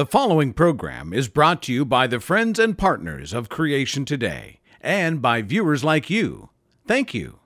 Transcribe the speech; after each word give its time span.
The 0.00 0.06
following 0.06 0.54
program 0.54 1.12
is 1.12 1.28
brought 1.28 1.60
to 1.64 1.74
you 1.74 1.84
by 1.84 2.06
the 2.06 2.20
friends 2.20 2.58
and 2.58 2.78
partners 2.78 3.34
of 3.34 3.50
Creation 3.50 4.06
Today 4.06 4.60
and 4.80 5.20
by 5.20 5.42
viewers 5.42 5.84
like 5.84 6.08
you. 6.08 6.48
Thank 6.86 7.12
you. 7.12 7.40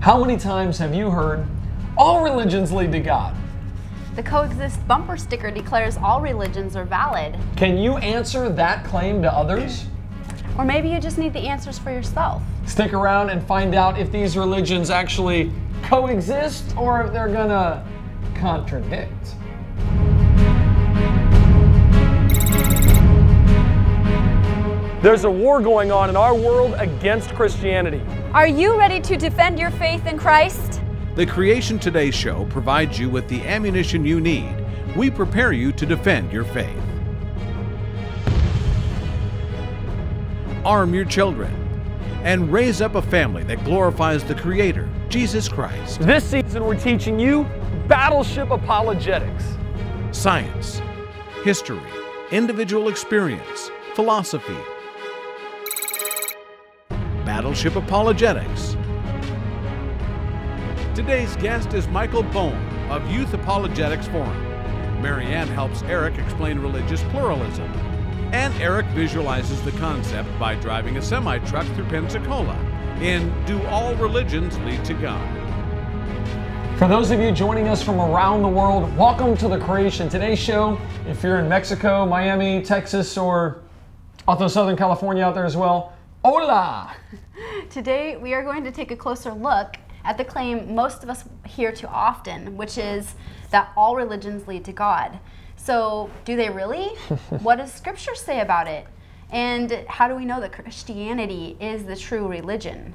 How 0.00 0.18
many 0.24 0.38
times 0.38 0.78
have 0.78 0.94
you 0.94 1.10
heard, 1.10 1.46
all 1.98 2.24
religions 2.24 2.72
lead 2.72 2.92
to 2.92 2.98
God? 2.98 3.36
The 4.16 4.22
coexist 4.22 4.88
bumper 4.88 5.18
sticker 5.18 5.50
declares 5.50 5.98
all 5.98 6.22
religions 6.22 6.74
are 6.76 6.86
valid. 6.86 7.38
Can 7.56 7.76
you 7.76 7.98
answer 7.98 8.48
that 8.48 8.82
claim 8.86 9.20
to 9.20 9.30
others? 9.30 9.84
Or 10.56 10.64
maybe 10.64 10.88
you 10.88 10.98
just 10.98 11.18
need 11.18 11.34
the 11.34 11.40
answers 11.40 11.78
for 11.78 11.90
yourself. 11.90 12.42
Stick 12.64 12.94
around 12.94 13.28
and 13.28 13.46
find 13.46 13.74
out 13.74 13.98
if 13.98 14.10
these 14.10 14.34
religions 14.34 14.88
actually 14.88 15.52
coexist 15.82 16.74
or 16.78 17.02
if 17.02 17.12
they're 17.12 17.28
gonna 17.28 17.86
contradict. 18.34 19.34
There's 25.02 25.24
a 25.24 25.30
war 25.30 25.62
going 25.62 25.90
on 25.90 26.10
in 26.10 26.16
our 26.16 26.34
world 26.34 26.74
against 26.76 27.30
Christianity. 27.30 28.02
Are 28.34 28.46
you 28.46 28.78
ready 28.78 29.00
to 29.00 29.16
defend 29.16 29.58
your 29.58 29.70
faith 29.70 30.04
in 30.04 30.18
Christ? 30.18 30.82
The 31.14 31.24
Creation 31.24 31.78
Today 31.78 32.10
show 32.10 32.44
provides 32.50 32.98
you 32.98 33.08
with 33.08 33.26
the 33.26 33.40
ammunition 33.48 34.04
you 34.04 34.20
need. 34.20 34.54
We 34.94 35.10
prepare 35.10 35.52
you 35.52 35.72
to 35.72 35.86
defend 35.86 36.30
your 36.30 36.44
faith. 36.44 36.76
Arm 40.66 40.92
your 40.92 41.06
children 41.06 41.50
and 42.22 42.52
raise 42.52 42.82
up 42.82 42.94
a 42.94 43.00
family 43.00 43.42
that 43.44 43.64
glorifies 43.64 44.22
the 44.22 44.34
Creator, 44.34 44.86
Jesus 45.08 45.48
Christ. 45.48 46.00
This 46.00 46.24
season, 46.24 46.62
we're 46.66 46.78
teaching 46.78 47.18
you 47.18 47.44
battleship 47.88 48.50
apologetics. 48.50 49.56
Science, 50.12 50.82
history, 51.42 51.80
individual 52.30 52.88
experience, 52.90 53.70
philosophy. 53.94 54.58
Battleship 57.50 57.74
Apologetics. 57.74 58.76
Today's 60.94 61.34
guest 61.38 61.74
is 61.74 61.88
Michael 61.88 62.22
Boehm 62.22 62.54
of 62.92 63.10
Youth 63.10 63.34
Apologetics 63.34 64.06
Forum. 64.06 64.40
Marianne 65.02 65.48
helps 65.48 65.82
Eric 65.82 66.16
explain 66.18 66.60
religious 66.60 67.02
pluralism. 67.10 67.68
And 68.32 68.54
Eric 68.62 68.86
visualizes 68.94 69.60
the 69.62 69.72
concept 69.72 70.28
by 70.38 70.54
driving 70.54 70.96
a 70.96 71.02
semi 71.02 71.40
truck 71.40 71.66
through 71.74 71.86
Pensacola 71.86 72.56
in 73.00 73.34
Do 73.46 73.60
All 73.66 73.96
Religions 73.96 74.56
Lead 74.60 74.84
to 74.84 74.94
God? 74.94 76.78
For 76.78 76.86
those 76.86 77.10
of 77.10 77.18
you 77.18 77.32
joining 77.32 77.66
us 77.66 77.82
from 77.82 78.00
around 78.00 78.42
the 78.42 78.48
world, 78.48 78.96
welcome 78.96 79.36
to 79.38 79.48
the 79.48 79.58
Creation 79.58 80.08
Today 80.08 80.36
show. 80.36 80.80
If 81.08 81.24
you're 81.24 81.40
in 81.40 81.48
Mexico, 81.48 82.06
Miami, 82.06 82.62
Texas, 82.62 83.18
or 83.18 83.60
although 84.28 84.46
Southern 84.46 84.76
California 84.76 85.24
out 85.24 85.34
there 85.34 85.46
as 85.46 85.56
well, 85.56 85.94
hola! 86.24 86.94
Today, 87.70 88.16
we 88.16 88.34
are 88.34 88.42
going 88.42 88.64
to 88.64 88.72
take 88.72 88.90
a 88.90 88.96
closer 88.96 89.32
look 89.32 89.76
at 90.04 90.18
the 90.18 90.24
claim 90.24 90.74
most 90.74 91.04
of 91.04 91.08
us 91.08 91.22
hear 91.46 91.70
too 91.70 91.86
often, 91.86 92.56
which 92.56 92.76
is 92.76 93.14
that 93.50 93.70
all 93.76 93.94
religions 93.94 94.48
lead 94.48 94.64
to 94.64 94.72
God. 94.72 95.20
So, 95.54 96.10
do 96.24 96.34
they 96.34 96.50
really? 96.50 96.88
what 97.42 97.58
does 97.58 97.72
Scripture 97.72 98.16
say 98.16 98.40
about 98.40 98.66
it? 98.66 98.88
And 99.30 99.84
how 99.86 100.08
do 100.08 100.16
we 100.16 100.24
know 100.24 100.40
that 100.40 100.50
Christianity 100.52 101.56
is 101.60 101.84
the 101.84 101.94
true 101.94 102.26
religion? 102.26 102.92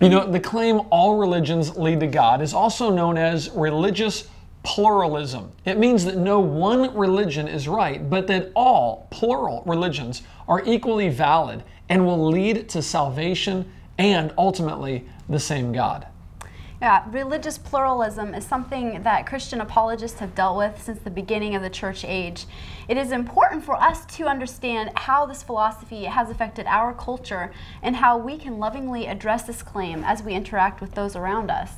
You 0.00 0.08
know, 0.08 0.30
the 0.30 0.38
claim 0.38 0.82
all 0.90 1.16
religions 1.16 1.76
lead 1.76 1.98
to 1.98 2.06
God 2.06 2.40
is 2.42 2.54
also 2.54 2.90
known 2.90 3.18
as 3.18 3.50
religious 3.50 4.28
pluralism. 4.62 5.50
It 5.64 5.78
means 5.78 6.04
that 6.04 6.16
no 6.16 6.38
one 6.38 6.94
religion 6.94 7.48
is 7.48 7.66
right, 7.66 8.08
but 8.08 8.28
that 8.28 8.52
all, 8.54 9.08
plural, 9.10 9.64
religions 9.66 10.22
are 10.46 10.62
equally 10.64 11.08
valid 11.08 11.64
and 11.88 12.06
will 12.06 12.30
lead 12.30 12.68
to 12.68 12.82
salvation 12.82 13.68
and 13.98 14.32
ultimately 14.36 15.06
the 15.28 15.38
same 15.38 15.72
God. 15.72 16.06
Yeah, 16.82 17.04
religious 17.12 17.58
pluralism 17.58 18.34
is 18.34 18.44
something 18.44 19.04
that 19.04 19.24
Christian 19.24 19.60
apologists 19.60 20.18
have 20.18 20.34
dealt 20.34 20.58
with 20.58 20.82
since 20.82 20.98
the 20.98 21.10
beginning 21.10 21.54
of 21.54 21.62
the 21.62 21.70
church 21.70 22.04
age. 22.04 22.46
It 22.88 22.96
is 22.96 23.12
important 23.12 23.64
for 23.64 23.80
us 23.80 24.04
to 24.16 24.26
understand 24.26 24.90
how 24.96 25.24
this 25.24 25.44
philosophy 25.44 26.06
has 26.06 26.28
affected 26.28 26.66
our 26.66 26.92
culture 26.92 27.52
and 27.84 27.94
how 27.94 28.18
we 28.18 28.36
can 28.36 28.58
lovingly 28.58 29.06
address 29.06 29.44
this 29.44 29.62
claim 29.62 30.02
as 30.02 30.24
we 30.24 30.34
interact 30.34 30.80
with 30.80 30.96
those 30.96 31.14
around 31.14 31.52
us. 31.52 31.70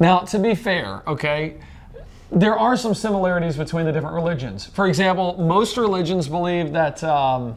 Now, 0.00 0.20
to 0.20 0.38
be 0.38 0.54
fair, 0.54 1.02
okay, 1.06 1.58
there 2.32 2.58
are 2.58 2.78
some 2.78 2.94
similarities 2.94 3.58
between 3.58 3.84
the 3.84 3.92
different 3.92 4.14
religions. 4.14 4.64
For 4.64 4.86
example, 4.86 5.36
most 5.38 5.76
religions 5.76 6.28
believe 6.28 6.72
that, 6.72 7.04
um, 7.04 7.56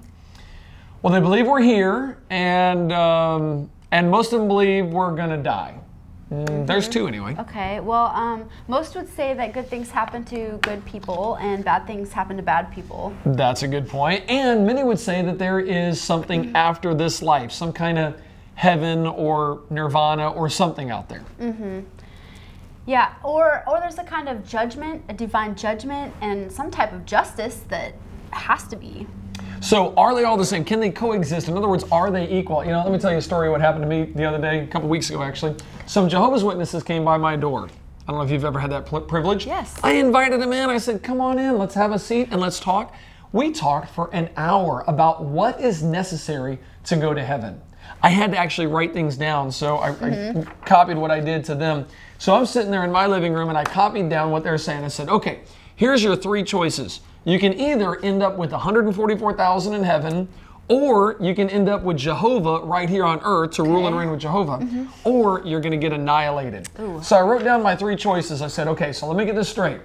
well, 1.02 1.14
they 1.14 1.22
believe 1.22 1.48
we're 1.48 1.62
here, 1.62 2.18
and 2.30 2.92
um, 2.92 3.70
and 3.92 4.10
most 4.10 4.34
of 4.34 4.40
them 4.40 4.48
believe 4.48 4.88
we're 4.88 5.16
gonna 5.16 5.42
die. 5.42 5.80
Mm, 6.32 6.68
There's 6.68 6.88
two 6.88 7.08
anyway. 7.08 7.36
Okay, 7.40 7.80
well, 7.80 8.08
um, 8.08 8.48
most 8.68 8.96
would 8.96 9.10
say 9.16 9.34
that 9.34 9.52
good 9.52 9.68
things 9.68 9.90
happen 9.90 10.24
to 10.26 10.60
good 10.62 10.86
people 10.86 11.36
and 11.42 11.66
bad 11.66 11.88
things 11.88 12.14
happen 12.14 12.38
to 12.38 12.44
bad 12.44 12.72
people. 12.72 13.14
That's 13.26 13.64
a 13.64 13.68
good 13.68 13.88
point. 13.88 14.30
And 14.30 14.66
many 14.66 14.84
would 14.84 15.00
say 15.00 15.24
that 15.24 15.40
there 15.40 15.60
is 15.60 16.00
something 16.00 16.56
after 16.56 16.94
this 16.94 17.24
life, 17.24 17.52
some 17.52 17.74
kind 17.74 17.98
of 17.98 18.22
heaven 18.54 19.08
or 19.08 19.62
nirvana 19.72 20.30
or 20.30 20.50
something 20.50 20.92
out 20.92 21.10
there. 21.10 21.24
Mm-hmm. 21.40 21.80
Yeah, 22.86 23.14
or 23.24 23.64
or 23.68 23.80
there's 23.80 23.98
a 23.98 24.04
kind 24.04 24.30
of 24.30 24.48
judgment, 24.48 25.04
a 25.10 25.14
divine 25.14 25.56
judgment, 25.56 26.14
and 26.22 26.52
some 26.52 26.70
type 26.70 26.92
of 26.94 27.06
justice 27.06 27.62
that 27.70 27.94
has 28.32 28.68
to 28.68 28.76
be. 28.76 29.08
So, 29.62 29.94
are 29.96 30.16
they 30.16 30.24
all 30.24 30.38
the 30.38 30.46
same? 30.46 30.64
Can 30.64 30.80
they 30.80 30.90
coexist? 30.90 31.48
In 31.48 31.58
other 31.58 31.68
words, 31.68 31.84
are 31.92 32.12
they 32.12 32.30
equal? 32.30 32.64
You 32.64 32.72
know, 32.72 32.84
let 32.84 32.92
me 32.92 32.98
tell 32.98 33.12
you 33.12 33.18
a 33.18 33.22
story 33.22 33.50
what 33.50 33.62
happened 33.62 33.84
to 33.84 33.90
me 33.90 34.06
the 34.06 34.26
other 34.26 34.40
day, 34.40 34.60
a 34.64 34.68
couple 34.68 34.90
weeks 34.90 35.10
ago 35.10 35.22
actually. 35.22 35.56
Some 35.86 36.08
Jehovah's 36.10 36.44
Witnesses 36.44 36.84
came 36.84 37.04
by 37.04 37.18
my 37.18 37.36
door. 37.36 37.70
I 38.10 38.12
don't 38.12 38.22
know 38.22 38.26
if 38.26 38.32
you've 38.32 38.46
ever 38.46 38.60
had 38.60 38.72
that 38.72 38.88
privilege. 39.08 39.46
Yes. 39.46 39.80
I 39.84 39.92
invited 39.92 40.42
them 40.42 40.52
in. 40.52 40.70
I 40.70 40.80
said, 40.80 41.04
come 41.04 41.22
on 41.22 41.38
in, 41.38 41.60
let's 41.60 41.76
have 41.76 41.92
a 41.92 42.00
seat 42.00 42.30
and 42.32 42.42
let's 42.42 42.60
talk. 42.60 42.96
We 43.32 43.52
talked 43.52 43.94
for 43.94 44.10
an 44.14 44.32
hour 44.36 44.84
about 44.88 45.24
what 45.24 45.62
is 45.62 45.84
necessary 45.84 46.58
to 46.86 46.96
go 46.96 47.14
to 47.14 47.24
heaven. 47.24 47.62
I 48.02 48.10
had 48.10 48.32
to 48.32 48.38
actually 48.38 48.68
write 48.68 48.94
things 48.94 49.16
down, 49.16 49.52
so 49.52 49.78
I, 49.78 49.90
I 49.90 49.92
mm-hmm. 49.92 50.64
copied 50.66 50.98
what 50.98 51.12
I 51.12 51.20
did 51.20 51.44
to 51.46 51.56
them. 51.56 51.86
So 52.18 52.34
I'm 52.34 52.46
sitting 52.48 52.72
there 52.72 52.84
in 52.84 52.92
my 52.92 53.06
living 53.06 53.34
room 53.34 53.50
and 53.50 53.58
I 53.58 53.64
copied 53.64 54.10
down 54.10 54.32
what 54.32 54.44
they're 54.44 54.58
saying. 54.58 54.84
I 54.84 54.88
said, 54.88 55.10
okay, 55.10 55.42
here's 55.76 56.04
your 56.04 56.16
three 56.16 56.44
choices. 56.44 57.02
You 57.26 57.40
can 57.40 57.54
either 57.54 58.00
end 58.04 58.24
up 58.24 58.38
with 58.38 58.52
144,000 58.52 59.74
in 59.74 59.84
heaven, 59.84 60.28
or 60.68 61.18
you 61.20 61.34
can 61.34 61.50
end 61.50 61.68
up 61.68 61.82
with 61.82 61.98
Jehovah 61.98 62.60
right 62.60 62.88
here 62.88 63.04
on 63.04 63.20
earth 63.24 63.52
to 63.52 63.64
rule 63.64 63.88
and 63.88 63.98
reign 63.98 64.12
with 64.12 64.20
Jehovah, 64.20 64.64
mm-hmm. 64.64 64.86
or 65.04 65.42
you're 65.44 65.62
going 65.62 65.72
to 65.72 65.78
get 65.78 65.92
annihilated. 65.92 66.70
So 67.02 67.18
I 67.18 67.22
wrote 67.22 67.44
down 67.44 67.64
my 67.64 67.76
three 67.76 67.96
choices. 67.96 68.42
I 68.42 68.48
said, 68.48 68.68
okay, 68.68 68.94
so 68.94 69.08
let 69.08 69.18
me 69.18 69.26
get 69.26 69.36
this 69.36 69.50
straight. 69.50 69.82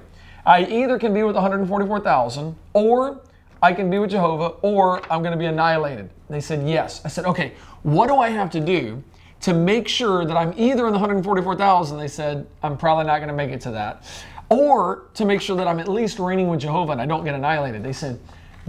I 0.47 0.65
either 0.67 0.99
can 0.99 1.15
be 1.15 1.23
with 1.23 1.37
144,000, 1.37 2.55
or 2.75 3.23
I 3.63 3.73
can 3.73 3.89
be 3.89 3.99
with 3.99 4.11
Jehovah, 4.11 4.57
or 4.61 5.01
I'm 5.11 5.23
going 5.23 5.33
to 5.33 5.39
be 5.39 5.47
annihilated. 5.47 6.11
They 6.29 6.41
said, 6.41 6.69
yes. 6.69 7.01
I 7.03 7.09
said, 7.09 7.25
okay, 7.25 7.55
what 7.83 8.09
do 8.09 8.17
I 8.17 8.29
have 8.29 8.51
to 8.51 8.61
do 8.61 9.03
to 9.41 9.55
make 9.55 9.89
sure 9.89 10.27
that 10.27 10.37
I'm 10.37 10.53
either 10.57 10.87
in 10.87 10.93
the 10.93 10.99
144,000? 10.99 11.97
They 11.97 12.09
said, 12.09 12.47
I'm 12.63 12.77
probably 12.77 13.07
not 13.07 13.19
going 13.19 13.29
to 13.29 13.35
make 13.35 13.51
it 13.51 13.63
to 13.63 13.71
that. 13.71 14.05
Or 14.49 15.09
to 15.15 15.25
make 15.25 15.41
sure 15.41 15.57
that 15.57 15.67
I'm 15.67 15.81
at 15.81 15.89
least 15.89 16.19
reigning 16.19 16.49
with 16.49 16.61
Jehovah 16.61 16.93
and 16.93 17.01
I 17.01 17.07
don't 17.07 17.25
get 17.25 17.35
annihilated. 17.35 17.83
They 17.83 17.93
said, 17.93 18.21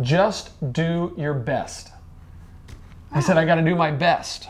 just 0.02 0.52
do 0.74 1.14
your 1.18 1.34
best. 1.34 1.92
I 3.12 3.20
said, 3.20 3.38
I 3.38 3.46
got 3.46 3.56
to 3.56 3.62
do 3.62 3.76
my 3.76 3.92
best. 3.92 4.50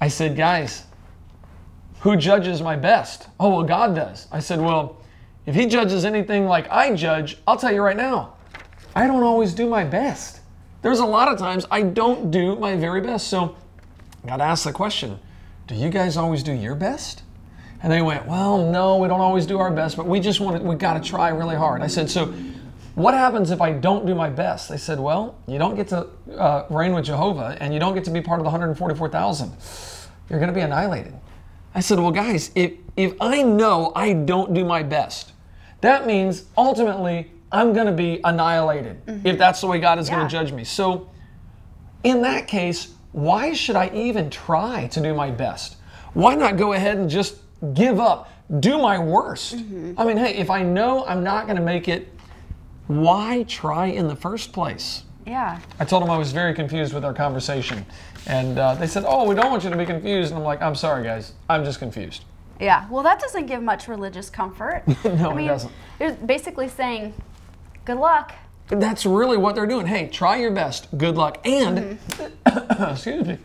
I 0.00 0.08
said, 0.08 0.36
guys, 0.36 0.84
who 2.00 2.16
judges 2.16 2.62
my 2.62 2.76
best? 2.76 3.28
Oh, 3.38 3.50
well, 3.50 3.62
God 3.62 3.94
does. 3.94 4.26
I 4.32 4.40
said, 4.40 4.60
well, 4.60 4.98
if 5.46 5.54
He 5.54 5.66
judges 5.66 6.04
anything 6.04 6.46
like 6.46 6.70
I 6.70 6.94
judge, 6.94 7.38
I'll 7.46 7.56
tell 7.56 7.72
you 7.72 7.82
right 7.82 7.96
now, 7.96 8.34
I 8.94 9.06
don't 9.06 9.22
always 9.22 9.54
do 9.54 9.68
my 9.68 9.84
best. 9.84 10.40
There's 10.82 10.98
a 10.98 11.06
lot 11.06 11.28
of 11.28 11.38
times 11.38 11.66
I 11.70 11.82
don't 11.82 12.30
do 12.30 12.56
my 12.56 12.76
very 12.76 13.00
best. 13.00 13.28
So 13.28 13.56
got 14.26 14.38
to 14.38 14.44
ask 14.44 14.64
the 14.64 14.72
question 14.72 15.18
do 15.66 15.74
you 15.74 15.88
guys 15.88 16.16
always 16.16 16.42
do 16.42 16.52
your 16.52 16.74
best? 16.74 17.22
And 17.82 17.92
they 17.92 18.02
went, 18.02 18.26
well, 18.26 18.70
no, 18.70 18.98
we 18.98 19.08
don't 19.08 19.20
always 19.20 19.46
do 19.46 19.58
our 19.58 19.70
best, 19.70 19.96
but 19.96 20.06
we 20.06 20.20
just 20.20 20.40
want 20.40 20.58
to, 20.58 20.62
we 20.62 20.74
got 20.74 21.02
to 21.02 21.08
try 21.08 21.30
really 21.30 21.56
hard. 21.56 21.80
I 21.80 21.86
said, 21.86 22.10
so 22.10 22.34
what 22.94 23.14
happens 23.14 23.50
if 23.50 23.60
I 23.60 23.72
don't 23.72 24.04
do 24.04 24.14
my 24.14 24.28
best? 24.28 24.68
They 24.68 24.76
said, 24.76 25.00
well, 25.00 25.38
you 25.46 25.58
don't 25.58 25.76
get 25.76 25.88
to 25.88 26.08
uh, 26.36 26.66
reign 26.68 26.92
with 26.92 27.06
Jehovah 27.06 27.56
and 27.60 27.72
you 27.72 27.80
don't 27.80 27.94
get 27.94 28.04
to 28.04 28.10
be 28.10 28.20
part 28.20 28.38
of 28.38 28.44
the 28.44 28.50
144,000. 28.50 29.52
You're 30.28 30.38
going 30.38 30.48
to 30.48 30.54
be 30.54 30.60
annihilated. 30.60 31.14
I 31.74 31.80
said, 31.80 31.98
well, 31.98 32.10
guys, 32.10 32.50
if, 32.54 32.72
if 32.96 33.14
I 33.20 33.42
know 33.42 33.92
I 33.94 34.12
don't 34.12 34.52
do 34.52 34.64
my 34.64 34.82
best, 34.82 35.32
that 35.80 36.06
means 36.06 36.44
ultimately 36.58 37.30
I'm 37.52 37.72
going 37.72 37.86
to 37.86 37.92
be 37.92 38.20
annihilated 38.22 39.00
if 39.24 39.38
that's 39.38 39.60
the 39.60 39.66
way 39.66 39.80
God 39.80 39.98
is 39.98 40.10
going 40.10 40.22
to 40.22 40.28
judge 40.28 40.52
me. 40.52 40.64
So, 40.64 41.10
in 42.04 42.22
that 42.22 42.46
case, 42.46 42.94
why 43.12 43.52
should 43.52 43.76
I 43.76 43.90
even 43.94 44.30
try 44.30 44.86
to 44.88 45.00
do 45.00 45.14
my 45.14 45.30
best? 45.30 45.76
Why 46.12 46.34
not 46.34 46.56
go 46.56 46.72
ahead 46.72 46.96
and 46.96 47.10
just 47.10 47.36
give 47.74 48.00
up, 48.00 48.30
do 48.60 48.78
my 48.78 48.98
worst? 48.98 49.54
I 49.54 50.04
mean, 50.04 50.16
hey, 50.16 50.36
if 50.36 50.50
I 50.50 50.62
know 50.62 51.04
I'm 51.06 51.22
not 51.22 51.46
going 51.46 51.56
to 51.56 51.62
make 51.62 51.88
it, 51.88 52.08
why 52.86 53.44
try 53.48 53.86
in 53.86 54.08
the 54.08 54.16
first 54.16 54.52
place? 54.52 55.04
Yeah. 55.26 55.60
I 55.78 55.84
told 55.84 56.02
them 56.02 56.10
I 56.10 56.18
was 56.18 56.32
very 56.32 56.54
confused 56.54 56.92
with 56.92 57.04
our 57.04 57.14
conversation. 57.14 57.86
And 58.26 58.58
uh, 58.58 58.74
they 58.74 58.86
said, 58.86 59.04
Oh, 59.06 59.28
we 59.28 59.34
don't 59.34 59.50
want 59.50 59.62
you 59.64 59.70
to 59.70 59.76
be 59.76 59.86
confused. 59.86 60.32
And 60.32 60.38
I'm 60.38 60.44
like, 60.44 60.60
I'm 60.60 60.74
sorry, 60.74 61.04
guys. 61.04 61.32
I'm 61.48 61.64
just 61.64 61.78
confused. 61.78 62.24
Yeah. 62.58 62.88
Well, 62.90 63.02
that 63.04 63.20
doesn't 63.20 63.46
give 63.46 63.62
much 63.62 63.88
religious 63.88 64.28
comfort. 64.28 64.82
No, 65.04 65.30
I 65.30 65.32
it 65.32 65.36
mean, 65.36 65.46
doesn't. 65.46 65.72
They're 65.98 66.12
basically 66.14 66.68
saying, 66.68 67.14
good 67.84 67.98
luck. 67.98 68.32
That's 68.68 69.06
really 69.06 69.36
what 69.36 69.54
they're 69.54 69.66
doing. 69.66 69.86
Hey, 69.86 70.08
try 70.08 70.36
your 70.36 70.50
best. 70.50 70.88
Good 70.96 71.16
luck. 71.16 71.38
And, 71.46 71.98
excuse 72.80 73.26
me. 73.26 73.38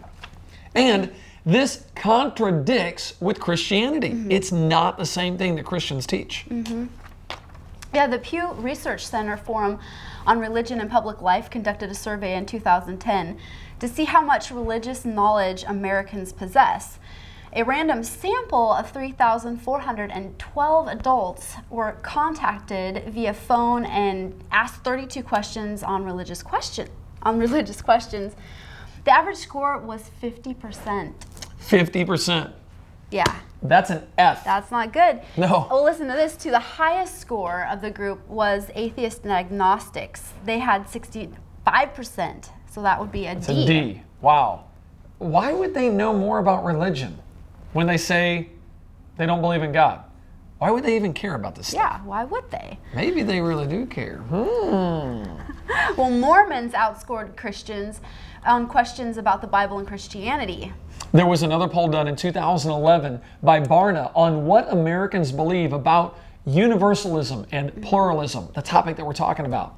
And 0.75 1.11
this 1.45 1.85
contradicts 1.95 3.13
with 3.21 3.39
Christianity. 3.39 4.09
Mm-hmm. 4.09 4.31
It's 4.31 4.51
not 4.51 4.97
the 4.97 5.05
same 5.05 5.37
thing 5.37 5.55
that 5.55 5.65
Christians 5.65 6.07
teach. 6.07 6.45
Mm-hmm. 6.49 6.85
Yeah, 7.93 8.07
the 8.07 8.19
Pew 8.19 8.51
Research 8.53 9.05
Center 9.05 9.37
Forum 9.37 9.79
on 10.25 10.39
Religion 10.39 10.81
and 10.81 10.89
Public 10.89 11.21
Life 11.21 11.49
conducted 11.49 11.89
a 11.89 11.95
survey 11.95 12.35
in 12.35 12.45
2010 12.45 13.37
to 13.79 13.87
see 13.87 14.05
how 14.05 14.21
much 14.21 14.51
religious 14.51 15.05
knowledge 15.05 15.63
Americans 15.67 16.33
possess. 16.33 16.99
A 17.53 17.63
random 17.63 18.03
sample 18.03 18.73
of 18.73 18.91
3,412 18.91 20.87
adults 20.87 21.55
were 21.69 21.93
contacted 22.01 23.05
via 23.13 23.33
phone 23.33 23.85
and 23.85 24.43
asked 24.51 24.83
32 24.83 25.23
questions 25.23 25.81
on 25.81 26.03
religious 26.03 26.43
question 26.43 26.89
on 27.21 27.39
religious 27.45 27.81
questions. 27.81 28.35
The 29.05 29.11
average 29.11 29.37
score 29.37 29.77
was 29.77 30.09
50%. 30.21 31.13
50%. 31.69 32.51
Yeah. 33.11 33.23
That's 33.61 33.89
an 33.89 34.05
F. 34.17 34.43
That's 34.43 34.69
not 34.71 34.93
good. 34.93 35.21
No. 35.37 35.67
Well, 35.71 35.83
listen 35.83 36.07
to 36.07 36.13
this 36.13 36.35
too. 36.37 36.51
The 36.51 36.59
highest 36.59 37.19
score 37.19 37.67
of 37.71 37.81
the 37.81 37.89
group 37.89 38.27
was 38.27 38.69
atheist 38.75 39.23
and 39.23 39.31
agnostics. 39.31 40.33
They 40.45 40.59
had 40.59 40.85
65%. 40.87 42.49
So 42.69 42.81
that 42.81 42.99
would 42.99 43.11
be 43.11 43.25
a 43.25 43.31
It's 43.33 43.47
D. 43.47 43.63
a 43.63 43.65
D. 43.67 44.01
Wow. 44.21 44.65
Why 45.17 45.53
would 45.53 45.73
they 45.73 45.89
know 45.89 46.13
more 46.13 46.39
about 46.39 46.63
religion 46.65 47.17
when 47.73 47.87
they 47.87 47.97
say 47.97 48.49
they 49.17 49.25
don't 49.25 49.41
believe 49.41 49.63
in 49.63 49.71
God? 49.71 50.01
Why 50.57 50.71
would 50.71 50.83
they 50.83 50.95
even 50.95 51.13
care 51.13 51.35
about 51.35 51.55
this 51.55 51.67
stuff? 51.67 51.81
Yeah, 51.81 52.01
why 52.05 52.23
would 52.23 52.49
they? 52.51 52.79
Maybe 52.93 53.23
they 53.23 53.41
really 53.41 53.67
do 53.67 53.85
care. 53.85 54.17
Hmm. 54.29 55.23
Well, 55.97 56.11
Mormons 56.11 56.73
outscored 56.73 57.35
Christians 57.35 57.99
on 58.45 58.67
questions 58.67 59.17
about 59.17 59.41
the 59.41 59.47
Bible 59.47 59.79
and 59.79 59.87
Christianity. 59.87 60.71
There 61.15 61.25
was 61.25 61.43
another 61.43 61.69
poll 61.69 61.87
done 61.87 62.09
in 62.09 62.17
2011 62.17 63.21
by 63.41 63.61
Barna 63.61 64.11
on 64.13 64.45
what 64.45 64.69
Americans 64.69 65.31
believe 65.31 65.71
about 65.71 66.19
universalism 66.45 67.45
and 67.53 67.81
pluralism, 67.81 68.49
the 68.53 68.61
topic 68.61 68.97
that 68.97 69.05
we're 69.05 69.13
talking 69.13 69.45
about. 69.45 69.77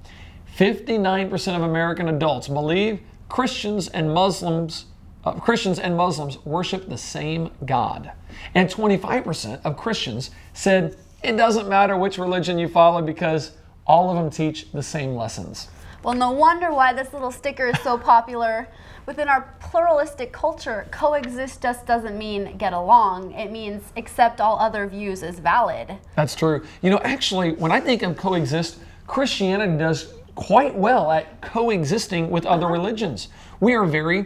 59% 0.58 1.56
of 1.56 1.62
American 1.62 2.10
adults 2.10 2.48
believe 2.48 3.02
Christians 3.30 3.88
and 3.88 4.12
Muslims 4.12 4.86
uh, 5.26 5.34
Christians 5.34 5.78
and 5.78 5.96
Muslims 5.96 6.44
worship 6.44 6.90
the 6.90 6.98
same 6.98 7.52
God. 7.66 8.12
And 8.56 8.68
25% 8.68 9.62
of 9.64 9.78
Christians 9.78 10.32
said 10.54 10.98
it 11.24 11.38
doesn't 11.38 11.70
matter 11.70 11.96
which 11.96 12.18
religion 12.18 12.58
you 12.58 12.68
follow 12.68 13.04
because 13.04 13.52
all 13.86 14.10
of 14.10 14.16
them 14.16 14.32
teach 14.32 14.72
the 14.72 14.82
same 14.82 15.16
lessons. 15.16 15.68
Well, 16.02 16.16
no 16.16 16.32
wonder 16.32 16.72
why 16.72 16.94
this 16.94 17.14
little 17.14 17.32
sticker 17.32 17.68
is 17.68 17.80
so 17.82 17.98
popular. 17.98 18.70
Within 19.08 19.30
our 19.30 19.56
pluralistic 19.62 20.34
culture, 20.34 20.86
coexist 20.92 21.62
just 21.62 21.86
doesn't 21.86 22.18
mean 22.18 22.58
get 22.58 22.74
along. 22.74 23.32
It 23.32 23.54
means 23.54 23.82
accept 23.96 24.42
all 24.42 24.60
other 24.60 24.86
views 24.86 25.24
as 25.24 25.40
valid. 25.40 25.98
That's 26.16 26.36
true. 26.36 26.66
You 26.82 26.90
know, 26.90 27.00
actually, 27.06 27.54
when 27.54 27.72
I 27.72 27.80
think 27.80 28.02
of 28.02 28.18
coexist, 28.18 28.80
Christianity 29.08 29.78
does 29.78 30.14
quite 30.36 30.76
well 30.76 31.10
at 31.10 31.40
coexisting 31.40 32.30
with 32.30 32.46
other 32.46 32.66
uh-huh. 32.66 32.74
religions. 32.74 33.30
We 33.62 33.76
are 33.76 33.86
very 33.86 34.26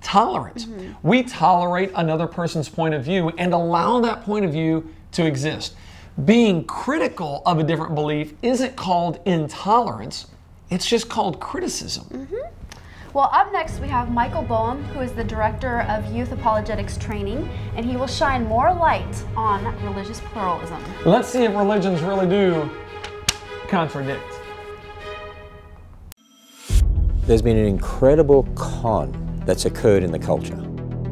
tolerant. 0.00 0.58
Mm-hmm. 0.58 0.92
We 1.02 1.24
tolerate 1.24 1.90
another 1.96 2.28
person's 2.28 2.68
point 2.68 2.94
of 2.94 3.02
view 3.02 3.30
and 3.30 3.52
allow 3.52 4.00
that 4.02 4.22
point 4.22 4.44
of 4.44 4.52
view 4.52 4.94
to 5.12 5.26
exist. 5.26 5.74
Being 6.24 6.64
critical 6.66 7.42
of 7.44 7.58
a 7.58 7.64
different 7.64 7.96
belief 7.96 8.32
isn't 8.42 8.76
called 8.76 9.18
intolerance, 9.24 10.26
it's 10.70 10.86
just 10.86 11.08
called 11.08 11.40
criticism. 11.40 12.04
Mm-hmm. 12.12 12.54
Well, 13.18 13.30
up 13.32 13.52
next 13.52 13.80
we 13.80 13.88
have 13.88 14.12
Michael 14.12 14.42
Boehm, 14.42 14.84
who 14.84 15.00
is 15.00 15.10
the 15.10 15.24
director 15.24 15.80
of 15.88 16.14
Youth 16.14 16.30
Apologetics 16.30 16.96
Training, 16.98 17.50
and 17.74 17.84
he 17.84 17.96
will 17.96 18.06
shine 18.06 18.46
more 18.46 18.72
light 18.72 19.24
on 19.34 19.64
religious 19.84 20.20
pluralism. 20.20 20.80
Let's 21.04 21.28
see 21.28 21.42
if 21.42 21.50
religions 21.50 22.00
really 22.00 22.28
do 22.28 22.70
contradict. 23.66 24.22
There's 27.22 27.42
been 27.42 27.56
an 27.56 27.64
incredible 27.64 28.44
con 28.54 29.42
that's 29.44 29.64
occurred 29.64 30.04
in 30.04 30.12
the 30.12 30.20
culture. 30.20 30.64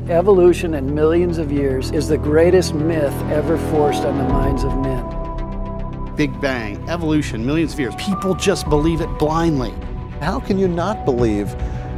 Evolution 0.09 0.75
in 0.75 0.95
millions 0.95 1.39
of 1.39 1.51
years 1.51 1.91
is 1.91 2.07
the 2.07 2.19
greatest 2.19 2.73
myth 2.73 3.21
ever 3.33 3.59
forced 3.73 4.05
on 4.05 4.17
the 4.17 4.29
minds 4.33 4.63
of 4.63 4.79
men. 4.79 6.15
Big 6.15 6.41
Bang, 6.41 6.89
evolution, 6.89 7.45
millions 7.45 7.73
of 7.73 7.81
years. 7.81 7.97
People 7.97 8.33
just 8.37 8.69
believe 8.69 9.01
it 9.01 9.09
blindly. 9.19 9.75
How 10.21 10.39
can 10.39 10.57
you 10.57 10.69
not 10.69 11.05
believe 11.05 11.55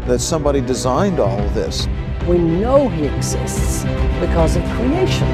that 0.08 0.20
somebody 0.20 0.60
designed 0.62 1.20
all 1.20 1.38
of 1.38 1.54
this? 1.54 1.86
We 2.26 2.38
know 2.38 2.88
he 2.88 3.06
exists 3.06 3.84
because 4.20 4.56
of 4.56 4.64
creation. 4.70 5.28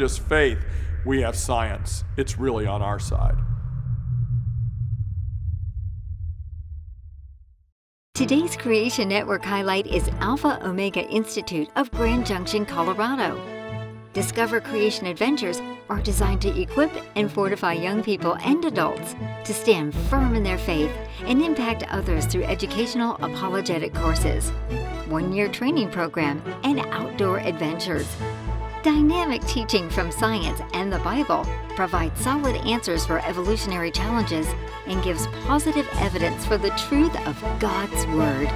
Just 0.00 0.20
faith, 0.20 0.58
we 1.04 1.20
have 1.20 1.36
science. 1.36 2.04
It's 2.16 2.38
really 2.38 2.66
on 2.66 2.80
our 2.80 2.98
side. 2.98 3.36
Today's 8.14 8.56
Creation 8.56 9.08
Network 9.08 9.44
highlight 9.44 9.86
is 9.86 10.08
Alpha 10.20 10.58
Omega 10.66 11.06
Institute 11.10 11.68
of 11.76 11.90
Grand 11.90 12.26
Junction, 12.26 12.64
Colorado. 12.64 13.38
Discover 14.14 14.62
Creation 14.62 15.04
Adventures 15.06 15.60
are 15.90 16.00
designed 16.00 16.40
to 16.42 16.60
equip 16.60 16.90
and 17.14 17.30
fortify 17.30 17.74
young 17.74 18.02
people 18.02 18.36
and 18.36 18.64
adults 18.64 19.14
to 19.44 19.52
stand 19.52 19.94
firm 20.08 20.34
in 20.34 20.42
their 20.42 20.58
faith 20.58 20.90
and 21.26 21.42
impact 21.42 21.84
others 21.90 22.24
through 22.24 22.44
educational 22.44 23.16
apologetic 23.16 23.92
courses, 23.92 24.48
one 25.08 25.30
year 25.34 25.48
training 25.48 25.90
program, 25.90 26.42
and 26.64 26.80
outdoor 26.86 27.38
adventures. 27.40 28.08
Dynamic 28.82 29.42
teaching 29.42 29.90
from 29.90 30.10
science 30.10 30.58
and 30.72 30.90
the 30.90 31.00
Bible 31.00 31.44
provides 31.76 32.18
solid 32.18 32.56
answers 32.64 33.04
for 33.04 33.18
evolutionary 33.26 33.90
challenges 33.90 34.46
and 34.86 35.04
gives 35.04 35.26
positive 35.44 35.86
evidence 35.96 36.46
for 36.46 36.56
the 36.56 36.70
truth 36.70 37.14
of 37.26 37.38
God's 37.60 38.06
Word. 38.06 38.50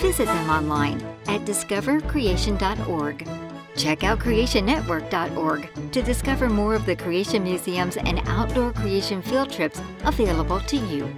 Visit 0.00 0.24
them 0.26 0.50
online 0.50 1.00
at 1.28 1.42
discovercreation.org. 1.42 3.28
Check 3.76 4.02
out 4.02 4.18
creationnetwork.org 4.18 5.92
to 5.92 6.02
discover 6.02 6.48
more 6.48 6.74
of 6.74 6.84
the 6.84 6.96
creation 6.96 7.44
museums 7.44 7.96
and 7.96 8.20
outdoor 8.26 8.72
creation 8.72 9.22
field 9.22 9.52
trips 9.52 9.80
available 10.02 10.58
to 10.62 10.76
you. 10.76 11.08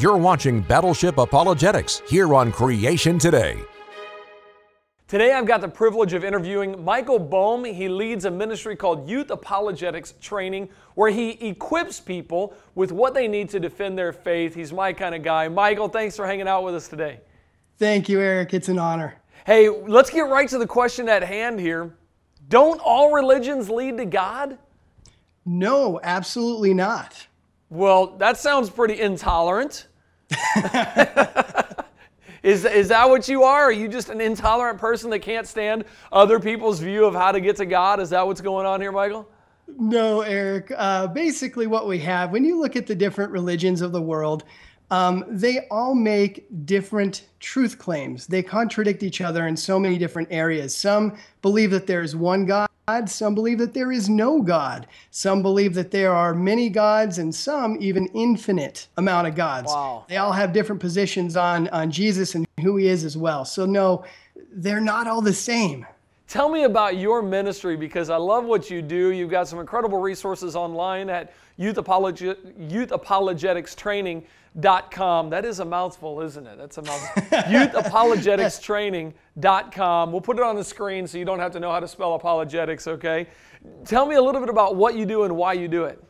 You're 0.00 0.16
watching 0.16 0.62
Battleship 0.62 1.18
Apologetics 1.18 2.00
here 2.08 2.34
on 2.34 2.52
Creation 2.52 3.18
Today. 3.18 3.58
Today, 5.06 5.34
I've 5.34 5.44
got 5.44 5.60
the 5.60 5.68
privilege 5.68 6.14
of 6.14 6.24
interviewing 6.24 6.82
Michael 6.82 7.18
Boehm. 7.18 7.64
He 7.64 7.86
leads 7.86 8.24
a 8.24 8.30
ministry 8.30 8.76
called 8.76 9.06
Youth 9.06 9.30
Apologetics 9.30 10.14
Training, 10.18 10.70
where 10.94 11.10
he 11.10 11.32
equips 11.46 12.00
people 12.00 12.54
with 12.74 12.92
what 12.92 13.12
they 13.12 13.28
need 13.28 13.50
to 13.50 13.60
defend 13.60 13.98
their 13.98 14.14
faith. 14.14 14.54
He's 14.54 14.72
my 14.72 14.94
kind 14.94 15.14
of 15.14 15.22
guy. 15.22 15.48
Michael, 15.48 15.90
thanks 15.90 16.16
for 16.16 16.26
hanging 16.26 16.48
out 16.48 16.64
with 16.64 16.74
us 16.74 16.88
today. 16.88 17.20
Thank 17.76 18.08
you, 18.08 18.20
Eric. 18.20 18.54
It's 18.54 18.70
an 18.70 18.78
honor. 18.78 19.16
Hey, 19.44 19.68
let's 19.68 20.08
get 20.08 20.22
right 20.22 20.48
to 20.48 20.56
the 20.56 20.66
question 20.66 21.10
at 21.10 21.22
hand 21.22 21.60
here. 21.60 21.94
Don't 22.48 22.80
all 22.82 23.12
religions 23.12 23.68
lead 23.68 23.98
to 23.98 24.06
God? 24.06 24.56
No, 25.44 26.00
absolutely 26.02 26.72
not. 26.72 27.26
Well, 27.68 28.16
that 28.16 28.38
sounds 28.38 28.70
pretty 28.70 28.98
intolerant. 28.98 29.88
is, 32.42 32.64
is 32.64 32.88
that 32.88 33.08
what 33.08 33.28
you 33.28 33.42
are? 33.42 33.64
Are 33.64 33.72
you 33.72 33.88
just 33.88 34.08
an 34.08 34.20
intolerant 34.20 34.78
person 34.78 35.10
that 35.10 35.20
can't 35.20 35.46
stand 35.46 35.84
other 36.12 36.40
people's 36.40 36.80
view 36.80 37.04
of 37.04 37.14
how 37.14 37.32
to 37.32 37.40
get 37.40 37.56
to 37.56 37.66
God? 37.66 38.00
Is 38.00 38.10
that 38.10 38.26
what's 38.26 38.40
going 38.40 38.66
on 38.66 38.80
here, 38.80 38.92
Michael? 38.92 39.28
No, 39.78 40.22
Eric. 40.22 40.72
Uh, 40.76 41.06
basically, 41.06 41.66
what 41.66 41.86
we 41.86 41.98
have, 42.00 42.32
when 42.32 42.44
you 42.44 42.60
look 42.60 42.76
at 42.76 42.86
the 42.86 42.94
different 42.94 43.32
religions 43.32 43.82
of 43.82 43.92
the 43.92 44.02
world, 44.02 44.44
um, 44.90 45.24
they 45.28 45.66
all 45.70 45.94
make 45.94 46.46
different 46.66 47.26
truth 47.38 47.78
claims. 47.78 48.26
They 48.26 48.42
contradict 48.42 49.02
each 49.02 49.20
other 49.20 49.46
in 49.46 49.56
so 49.56 49.78
many 49.78 49.98
different 49.98 50.28
areas. 50.30 50.74
Some 50.74 51.16
believe 51.42 51.70
that 51.70 51.86
there 51.86 52.02
is 52.02 52.16
one 52.16 52.44
God, 52.44 52.68
some 53.06 53.34
believe 53.34 53.58
that 53.58 53.72
there 53.72 53.92
is 53.92 54.08
no 54.08 54.42
God. 54.42 54.88
Some 55.10 55.42
believe 55.42 55.74
that 55.74 55.92
there 55.92 56.12
are 56.12 56.34
many 56.34 56.68
gods, 56.68 57.18
and 57.18 57.32
some 57.32 57.76
even 57.80 58.06
infinite 58.08 58.88
amount 58.96 59.28
of 59.28 59.36
gods. 59.36 59.68
Wow. 59.68 60.06
They 60.08 60.16
all 60.16 60.32
have 60.32 60.52
different 60.52 60.80
positions 60.80 61.36
on, 61.36 61.68
on 61.68 61.90
Jesus 61.90 62.34
and 62.34 62.46
who 62.60 62.76
he 62.76 62.88
is 62.88 63.04
as 63.04 63.16
well. 63.16 63.44
So, 63.44 63.64
no, 63.64 64.04
they're 64.52 64.80
not 64.80 65.06
all 65.06 65.20
the 65.20 65.32
same. 65.32 65.86
Tell 66.26 66.48
me 66.48 66.62
about 66.62 66.96
your 66.96 67.22
ministry 67.22 67.76
because 67.76 68.08
I 68.08 68.16
love 68.16 68.44
what 68.44 68.70
you 68.70 68.82
do. 68.82 69.10
You've 69.10 69.30
got 69.30 69.48
some 69.48 69.58
incredible 69.58 70.00
resources 70.00 70.54
online 70.54 71.10
at 71.10 71.32
Youth, 71.60 71.76
Apologi- 71.76 72.72
Youth 72.72 72.88
That 75.30 75.44
is 75.44 75.60
a 75.60 75.64
mouthful, 75.66 76.22
isn't 76.22 76.46
it? 76.46 76.56
That's 76.56 76.78
a 76.78 76.82
mouthful. 76.82 77.22
YouthApologeticsTraining.com. 77.38 80.10
We'll 80.10 80.22
put 80.22 80.38
it 80.38 80.42
on 80.42 80.56
the 80.56 80.64
screen 80.64 81.06
so 81.06 81.18
you 81.18 81.26
don't 81.26 81.38
have 81.38 81.52
to 81.52 81.60
know 81.60 81.70
how 81.70 81.80
to 81.80 81.86
spell 81.86 82.14
apologetics, 82.14 82.88
okay? 82.88 83.26
Tell 83.84 84.06
me 84.06 84.14
a 84.14 84.22
little 84.22 84.40
bit 84.40 84.48
about 84.48 84.76
what 84.76 84.94
you 84.94 85.04
do 85.04 85.24
and 85.24 85.36
why 85.36 85.52
you 85.52 85.68
do 85.68 85.84
it. 85.84 86.02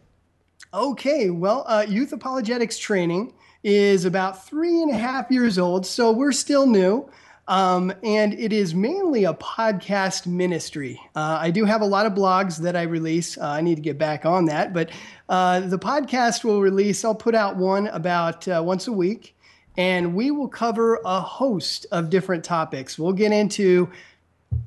Okay, 0.72 1.30
well, 1.30 1.64
uh, 1.66 1.84
Youth 1.88 2.12
Apologetics 2.12 2.78
Training 2.78 3.34
is 3.64 4.04
about 4.04 4.46
three 4.46 4.82
and 4.82 4.92
a 4.92 4.96
half 4.96 5.32
years 5.32 5.58
old, 5.58 5.84
so 5.84 6.12
we're 6.12 6.30
still 6.30 6.64
new. 6.64 7.10
Um, 7.50 7.92
and 8.04 8.32
it 8.34 8.52
is 8.52 8.76
mainly 8.76 9.24
a 9.24 9.34
podcast 9.34 10.24
ministry. 10.24 11.00
Uh, 11.16 11.36
I 11.40 11.50
do 11.50 11.64
have 11.64 11.80
a 11.80 11.84
lot 11.84 12.06
of 12.06 12.12
blogs 12.12 12.58
that 12.58 12.76
I 12.76 12.82
release. 12.82 13.36
Uh, 13.36 13.48
I 13.48 13.60
need 13.60 13.74
to 13.74 13.80
get 13.80 13.98
back 13.98 14.24
on 14.24 14.44
that, 14.44 14.72
but 14.72 14.90
uh, 15.28 15.58
the 15.58 15.78
podcast 15.78 16.44
will 16.44 16.60
release, 16.60 17.04
I'll 17.04 17.12
put 17.12 17.34
out 17.34 17.56
one 17.56 17.88
about 17.88 18.46
uh, 18.46 18.62
once 18.64 18.86
a 18.86 18.92
week, 18.92 19.36
and 19.76 20.14
we 20.14 20.30
will 20.30 20.46
cover 20.46 21.00
a 21.04 21.20
host 21.20 21.86
of 21.90 22.08
different 22.08 22.44
topics. 22.44 22.96
We'll 22.96 23.14
get 23.14 23.32
into 23.32 23.90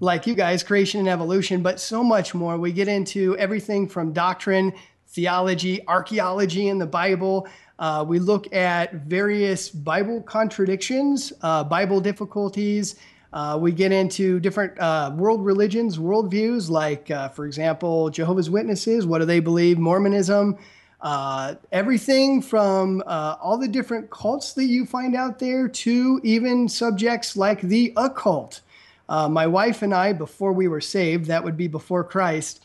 like 0.01 0.27
you 0.27 0.35
guys, 0.35 0.61
creation 0.61 0.99
and 0.99 1.07
evolution, 1.07 1.61
but 1.61 1.79
so 1.79 2.03
much 2.03 2.35
more. 2.35 2.57
We 2.57 2.73
get 2.73 2.89
into 2.89 3.37
everything 3.37 3.87
from 3.87 4.11
doctrine, 4.11 4.73
theology, 5.07 5.87
archaeology 5.87 6.67
in 6.67 6.79
the 6.79 6.85
Bible, 6.85 7.47
uh, 7.79 8.05
we 8.07 8.19
look 8.19 8.53
at 8.53 8.93
various 8.93 9.69
Bible 9.69 10.21
contradictions, 10.21 11.33
uh, 11.41 11.63
Bible 11.63 11.99
difficulties. 11.99 12.95
Uh, 13.33 13.57
we 13.59 13.71
get 13.71 13.91
into 13.91 14.39
different 14.39 14.79
uh, 14.79 15.11
world 15.15 15.43
religions, 15.43 15.97
worldviews, 15.97 16.69
like, 16.69 17.09
uh, 17.09 17.29
for 17.29 17.47
example, 17.47 18.11
Jehovah's 18.11 18.49
Witnesses. 18.49 19.07
What 19.07 19.19
do 19.19 19.25
they 19.25 19.39
believe? 19.39 19.79
Mormonism. 19.79 20.57
Uh, 21.01 21.55
everything 21.71 22.41
from 22.41 23.03
all 23.07 23.57
the 23.57 23.67
different 23.67 24.09
cults 24.09 24.53
that 24.53 24.65
you 24.65 24.85
find 24.85 25.15
out 25.15 25.39
there 25.39 25.67
to 25.67 26.21
even 26.23 26.69
subjects 26.69 27.35
like 27.35 27.59
the 27.61 27.91
occult. 27.97 28.61
my 29.09 29.47
wife 29.47 29.81
and 29.81 29.93
I, 29.93 30.13
before 30.13 30.53
we 30.53 30.69
were 30.69 30.79
saved, 30.79 31.25
that 31.25 31.43
would 31.43 31.57
be 31.57 31.67
before 31.67 32.05
Christ, 32.05 32.63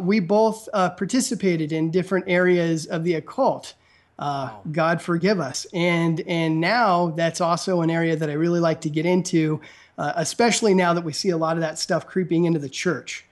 we 0.00 0.20
both 0.20 0.66
participated 0.72 1.72
in 1.72 1.90
different 1.90 2.24
areas 2.26 2.86
of 2.86 3.04
the 3.04 3.14
occult. 3.16 3.74
Uh, 4.18 4.50
wow. 4.52 4.62
God 4.70 5.02
forgive 5.02 5.40
us. 5.40 5.66
And 5.72 6.20
and 6.22 6.60
now 6.60 7.10
that's 7.16 7.40
also 7.40 7.80
an 7.82 7.90
area 7.90 8.16
that 8.16 8.30
I 8.30 8.34
really 8.34 8.60
like 8.60 8.80
to 8.82 8.90
get 8.90 9.06
into, 9.06 9.60
uh, 9.98 10.12
especially 10.16 10.74
now 10.74 10.94
that 10.94 11.04
we 11.04 11.12
see 11.12 11.30
a 11.30 11.36
lot 11.36 11.56
of 11.56 11.62
that 11.62 11.78
stuff 11.78 12.06
creeping 12.06 12.44
into 12.44 12.58
the 12.58 12.68
church. 12.68 13.24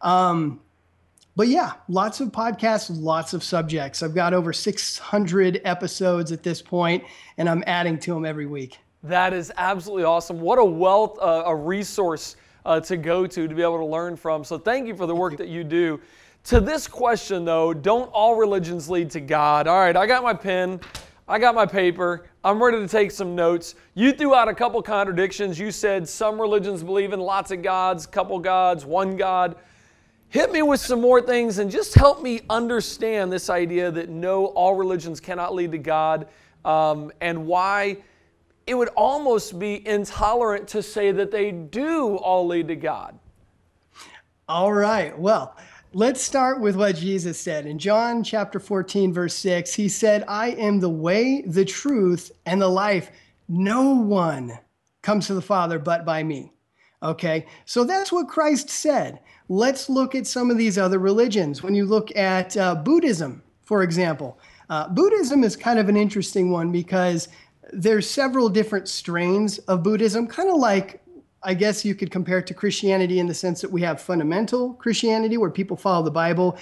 Um, 0.00 0.60
but 1.34 1.48
yeah, 1.48 1.74
lots 1.88 2.20
of 2.20 2.30
podcasts, 2.30 2.90
lots 2.90 3.32
of 3.32 3.44
subjects. 3.44 4.02
I've 4.02 4.14
got 4.14 4.34
over 4.34 4.52
600 4.52 5.60
episodes 5.64 6.32
at 6.32 6.42
this 6.42 6.60
point, 6.60 7.04
and 7.36 7.48
I'm 7.48 7.62
adding 7.66 7.98
to 8.00 8.14
them 8.14 8.24
every 8.24 8.46
week. 8.46 8.78
That 9.04 9.32
is 9.32 9.52
absolutely 9.56 10.02
awesome. 10.02 10.40
What 10.40 10.58
a 10.58 10.64
wealth, 10.64 11.16
uh, 11.20 11.44
a 11.46 11.54
resource 11.54 12.34
uh, 12.64 12.80
to 12.80 12.96
go 12.96 13.26
to 13.26 13.46
to 13.46 13.54
be 13.54 13.62
able 13.62 13.78
to 13.78 13.84
learn 13.84 14.16
from. 14.16 14.42
So 14.42 14.58
thank 14.58 14.88
you 14.88 14.96
for 14.96 15.06
the 15.06 15.14
work 15.14 15.36
that 15.36 15.48
you 15.48 15.62
do. 15.62 16.00
To 16.48 16.60
this 16.62 16.88
question, 16.88 17.44
though, 17.44 17.74
don't 17.74 18.10
all 18.10 18.34
religions 18.34 18.88
lead 18.88 19.10
to 19.10 19.20
God? 19.20 19.66
All 19.66 19.78
right, 19.78 19.94
I 19.94 20.06
got 20.06 20.22
my 20.22 20.32
pen, 20.32 20.80
I 21.28 21.38
got 21.38 21.54
my 21.54 21.66
paper, 21.66 22.24
I'm 22.42 22.62
ready 22.62 22.78
to 22.78 22.88
take 22.88 23.10
some 23.10 23.34
notes. 23.34 23.74
You 23.92 24.14
threw 24.14 24.34
out 24.34 24.48
a 24.48 24.54
couple 24.54 24.80
contradictions. 24.80 25.58
You 25.58 25.70
said 25.70 26.08
some 26.08 26.40
religions 26.40 26.82
believe 26.82 27.12
in 27.12 27.20
lots 27.20 27.50
of 27.50 27.60
gods, 27.60 28.06
couple 28.06 28.38
gods, 28.38 28.86
one 28.86 29.14
God. 29.18 29.56
Hit 30.30 30.50
me 30.50 30.62
with 30.62 30.80
some 30.80 31.02
more 31.02 31.20
things 31.20 31.58
and 31.58 31.70
just 31.70 31.94
help 31.94 32.22
me 32.22 32.40
understand 32.48 33.30
this 33.30 33.50
idea 33.50 33.90
that 33.90 34.08
no, 34.08 34.46
all 34.46 34.74
religions 34.74 35.20
cannot 35.20 35.54
lead 35.54 35.72
to 35.72 35.78
God 35.78 36.28
um, 36.64 37.12
and 37.20 37.46
why 37.46 37.98
it 38.66 38.72
would 38.72 38.88
almost 38.96 39.58
be 39.58 39.86
intolerant 39.86 40.66
to 40.68 40.82
say 40.82 41.12
that 41.12 41.30
they 41.30 41.50
do 41.50 42.16
all 42.16 42.46
lead 42.46 42.68
to 42.68 42.76
God. 42.76 43.18
All 44.48 44.72
right. 44.72 45.18
Well, 45.18 45.54
Let's 45.94 46.20
start 46.20 46.60
with 46.60 46.76
what 46.76 46.96
Jesus 46.96 47.40
said. 47.40 47.64
In 47.64 47.78
John 47.78 48.22
chapter 48.22 48.60
14, 48.60 49.10
verse 49.10 49.34
6, 49.36 49.72
he 49.72 49.88
said, 49.88 50.22
I 50.28 50.50
am 50.50 50.80
the 50.80 50.90
way, 50.90 51.40
the 51.46 51.64
truth, 51.64 52.30
and 52.44 52.60
the 52.60 52.68
life. 52.68 53.10
No 53.48 53.94
one 53.94 54.58
comes 55.00 55.28
to 55.28 55.34
the 55.34 55.40
Father 55.40 55.78
but 55.78 56.04
by 56.04 56.22
me. 56.22 56.52
Okay, 57.02 57.46
so 57.64 57.84
that's 57.84 58.12
what 58.12 58.28
Christ 58.28 58.68
said. 58.68 59.20
Let's 59.48 59.88
look 59.88 60.14
at 60.14 60.26
some 60.26 60.50
of 60.50 60.58
these 60.58 60.76
other 60.76 60.98
religions. 60.98 61.62
When 61.62 61.74
you 61.74 61.86
look 61.86 62.14
at 62.14 62.54
uh, 62.58 62.74
Buddhism, 62.74 63.42
for 63.64 63.82
example, 63.82 64.38
uh, 64.68 64.88
Buddhism 64.88 65.42
is 65.42 65.56
kind 65.56 65.78
of 65.78 65.88
an 65.88 65.96
interesting 65.96 66.50
one 66.50 66.70
because 66.70 67.28
there's 67.72 68.08
several 68.08 68.50
different 68.50 68.88
strains 68.88 69.56
of 69.60 69.82
Buddhism, 69.82 70.26
kind 70.26 70.50
of 70.50 70.56
like 70.56 71.02
I 71.42 71.54
guess 71.54 71.84
you 71.84 71.94
could 71.94 72.10
compare 72.10 72.38
it 72.38 72.46
to 72.48 72.54
Christianity 72.54 73.20
in 73.20 73.26
the 73.26 73.34
sense 73.34 73.60
that 73.60 73.70
we 73.70 73.82
have 73.82 74.00
fundamental 74.00 74.74
Christianity 74.74 75.36
where 75.36 75.50
people 75.50 75.76
follow 75.76 76.04
the 76.04 76.10
Bible. 76.10 76.58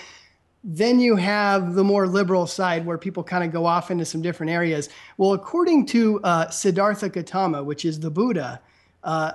Then 0.63 1.01
you 1.01 1.17
have 1.17 1.75
the 1.75 1.85
more 1.85 2.07
liberal 2.07 2.47
side 2.47 2.85
where 2.85 2.99
people 2.99 3.23
kind 3.23 3.45
of 3.45 3.53
go 3.53 3.65
off 3.65 3.91
into 3.91 4.05
some 4.05 4.21
different 4.21 4.51
areas. 4.51 4.89
Well, 5.17 5.33
according 5.33 5.87
to 5.87 6.21
uh, 6.25 6.51
Siddhartha 6.51 7.09
Gautama, 7.09 7.63
which 7.63 7.85
is 7.85 8.01
the 8.01 8.11
Buddha, 8.11 8.61
uh, 9.05 9.33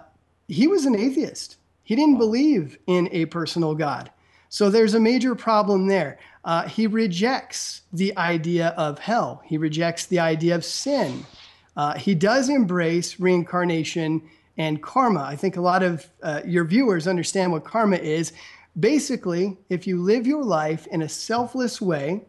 he 0.48 0.68
was 0.68 0.86
an 0.86 0.96
atheist. 0.96 1.58
He 1.84 1.96
didn't 1.96 2.18
believe 2.18 2.78
in 2.88 3.10
a 3.12 3.26
personal 3.26 3.74
God. 3.74 4.12
So 4.50 4.70
there's 4.70 4.94
a 4.94 5.00
major 5.00 5.34
problem 5.34 5.88
there. 5.88 6.20
Uh, 6.44 6.68
he 6.68 6.86
rejects 6.86 7.84
the 7.94 8.16
idea 8.18 8.70
of 8.70 9.00
hell, 9.00 9.42
he 9.46 9.58
rejects 9.58 10.06
the 10.06 10.20
idea 10.20 10.56
of 10.56 10.66
sin. 10.66 11.26
Uh, 11.78 11.98
he 11.98 12.14
does 12.14 12.50
embrace 12.50 13.20
reincarnation 13.20 14.22
and 14.62 14.80
karma. 14.80 15.24
I 15.24 15.36
think 15.36 15.58
a 15.58 15.62
lot 15.62 15.82
of 15.82 16.08
uh, 16.22 16.42
your 16.46 16.66
viewers 16.66 17.08
understand 17.08 17.52
what 17.52 17.64
karma 17.64 17.96
is. 17.96 18.32
Basically, 18.80 19.58
if 19.70 19.88
you 19.88 20.00
live 20.00 20.28
your 20.28 20.44
life 20.44 20.86
in 20.88 21.02
a 21.02 21.10
selfless 21.10 21.82
way, 21.82 22.22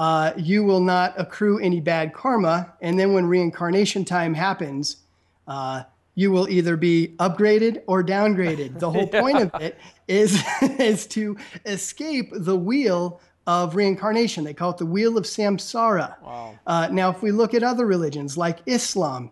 uh, 0.00 0.32
you 0.36 0.64
will 0.64 0.80
not 0.80 1.14
accrue 1.16 1.60
any 1.60 1.80
bad 1.80 2.12
karma. 2.12 2.72
And 2.80 2.98
then 2.98 3.12
when 3.12 3.26
reincarnation 3.26 4.04
time 4.04 4.34
happens, 4.34 4.96
uh, 5.46 5.84
you 6.16 6.32
will 6.32 6.48
either 6.48 6.76
be 6.76 7.14
upgraded 7.20 7.82
or 7.86 8.02
downgraded. 8.02 8.80
The 8.80 8.90
whole 8.90 9.08
yeah. 9.12 9.20
point 9.20 9.38
of 9.38 9.62
it 9.62 9.78
is, 10.08 10.42
is 10.62 11.06
to 11.08 11.36
escape 11.64 12.32
the 12.32 12.56
wheel 12.56 13.20
of 13.46 13.76
reincarnation. 13.76 14.42
They 14.42 14.54
call 14.54 14.70
it 14.70 14.78
the 14.78 14.86
wheel 14.86 15.16
of 15.16 15.24
samsara. 15.24 16.20
Wow. 16.22 16.58
Uh, 16.66 16.88
now, 16.90 17.10
if 17.10 17.22
we 17.22 17.30
look 17.30 17.54
at 17.54 17.62
other 17.62 17.86
religions 17.86 18.36
like 18.36 18.58
Islam, 18.66 19.30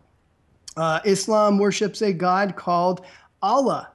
uh, 0.76 1.00
Islam 1.04 1.58
worships 1.58 2.02
a 2.02 2.12
God 2.12 2.56
called 2.56 3.04
Allah. 3.42 3.90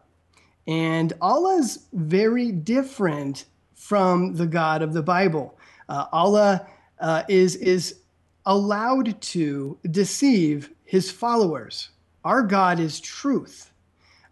And 0.67 1.13
Allah 1.21 1.57
is 1.57 1.85
very 1.93 2.51
different 2.51 3.45
from 3.75 4.35
the 4.35 4.47
God 4.47 4.81
of 4.81 4.93
the 4.93 5.03
Bible. 5.03 5.57
Uh, 5.87 6.05
Allah 6.11 6.67
uh, 6.99 7.23
is, 7.27 7.55
is 7.57 7.99
allowed 8.45 9.19
to 9.21 9.77
deceive 9.91 10.71
his 10.83 11.11
followers. 11.11 11.89
Our 12.23 12.41
God 12.41 12.79
is 12.79 12.99
truth. 12.99 13.71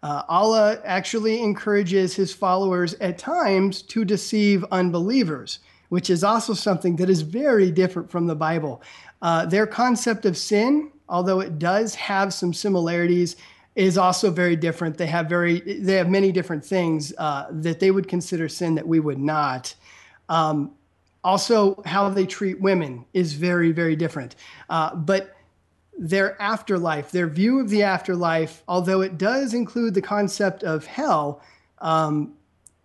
Uh, 0.02 0.22
Allah 0.28 0.80
actually 0.84 1.42
encourages 1.42 2.14
his 2.14 2.34
followers 2.34 2.94
at 2.94 3.16
times 3.16 3.80
to 3.82 4.04
deceive 4.04 4.64
unbelievers, 4.70 5.60
which 5.88 6.10
is 6.10 6.22
also 6.22 6.52
something 6.52 6.96
that 6.96 7.08
is 7.08 7.22
very 7.22 7.70
different 7.70 8.10
from 8.10 8.26
the 8.26 8.34
Bible. 8.34 8.82
Uh, 9.22 9.46
their 9.46 9.66
concept 9.66 10.26
of 10.26 10.36
sin 10.36 10.90
although 11.08 11.40
it 11.40 11.58
does 11.58 11.94
have 11.94 12.32
some 12.32 12.52
similarities, 12.52 13.36
is 13.74 13.98
also 13.98 14.30
very 14.30 14.56
different. 14.56 14.96
They 14.96 15.06
have 15.06 15.28
very 15.28 15.60
they 15.60 15.94
have 15.94 16.08
many 16.08 16.30
different 16.32 16.64
things 16.64 17.12
uh, 17.18 17.46
that 17.50 17.80
they 17.80 17.90
would 17.90 18.08
consider 18.08 18.48
sin 18.48 18.74
that 18.76 18.86
we 18.86 19.00
would 19.00 19.18
not. 19.18 19.74
Um, 20.28 20.72
also, 21.22 21.82
how 21.86 22.08
they 22.10 22.26
treat 22.26 22.60
women 22.60 23.04
is 23.14 23.32
very 23.32 23.72
very 23.72 23.96
different. 23.96 24.36
Uh, 24.68 24.94
but 24.94 25.36
their 25.96 26.40
afterlife, 26.40 27.10
their 27.10 27.28
view 27.28 27.60
of 27.60 27.68
the 27.68 27.82
afterlife, 27.82 28.62
although 28.68 29.00
it 29.00 29.16
does 29.16 29.54
include 29.54 29.94
the 29.94 30.02
concept 30.02 30.62
of 30.64 30.86
hell, 30.86 31.40
um, 31.78 32.34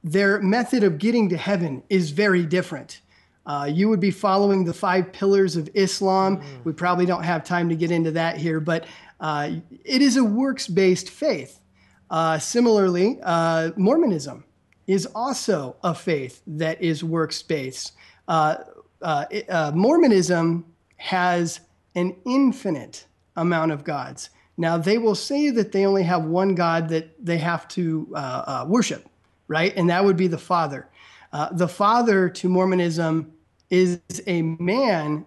their 0.03 0.41
method 0.41 0.83
of 0.83 0.97
getting 0.97 1.29
to 1.29 1.37
heaven 1.37 1.83
is 1.89 2.11
very 2.11 2.45
different. 2.45 3.01
Uh, 3.49 3.65
you 3.65 3.89
would 3.89 3.99
be 3.99 4.11
following 4.11 4.63
the 4.63 4.73
five 4.73 5.11
pillars 5.11 5.55
of 5.55 5.67
Islam. 5.73 6.37
Mm. 6.37 6.43
We 6.65 6.71
probably 6.71 7.07
don't 7.07 7.23
have 7.23 7.43
time 7.43 7.67
to 7.69 7.75
get 7.75 7.89
into 7.89 8.11
that 8.11 8.37
here, 8.37 8.59
but 8.59 8.85
uh, 9.19 9.53
it 9.83 10.03
is 10.03 10.17
a 10.17 10.23
works 10.23 10.67
based 10.67 11.09
faith. 11.09 11.59
Uh, 12.11 12.37
similarly, 12.37 13.17
uh, 13.23 13.71
Mormonism 13.75 14.43
is 14.85 15.07
also 15.15 15.77
a 15.83 15.95
faith 15.95 16.43
that 16.45 16.79
is 16.79 17.03
works 17.03 17.41
based. 17.41 17.93
Uh, 18.27 18.57
uh, 19.01 19.71
Mormonism 19.73 20.63
has 20.97 21.59
an 21.95 22.15
infinite 22.27 23.07
amount 23.35 23.71
of 23.71 23.83
gods. 23.83 24.29
Now, 24.57 24.77
they 24.77 24.99
will 24.99 25.15
say 25.15 25.49
that 25.49 25.71
they 25.71 25.87
only 25.87 26.03
have 26.03 26.23
one 26.23 26.53
God 26.53 26.89
that 26.89 27.25
they 27.25 27.39
have 27.39 27.67
to 27.69 28.13
worship, 28.67 29.09
right? 29.47 29.75
And 29.75 29.89
that 29.89 30.05
would 30.05 30.17
be 30.17 30.27
the 30.27 30.37
Father. 30.37 30.87
the 31.51 31.67
Father 31.67 32.29
to 32.29 32.47
Mormonism 32.47 33.33
is 33.69 33.99
a 34.27 34.41
man 34.41 35.25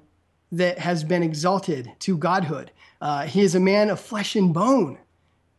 that 0.50 0.78
has 0.78 1.02
been 1.04 1.22
exalted 1.22 1.90
to 2.00 2.16
godhood. 2.16 2.70
Uh, 3.00 3.26
he 3.26 3.40
is 3.40 3.54
a 3.54 3.60
man 3.60 3.90
of 3.90 3.98
flesh 3.98 4.36
and 4.36 4.52
bone. 4.52 4.98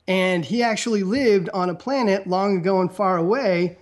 And 0.08 0.44
he 0.44 0.62
actually 0.62 1.04
lived 1.04 1.50
on 1.54 1.70
a 1.70 1.76
planet 1.76 2.28
long 2.28 2.58
ago 2.58 2.82
and 2.82 2.92
far 2.92 3.18
away 3.18 3.78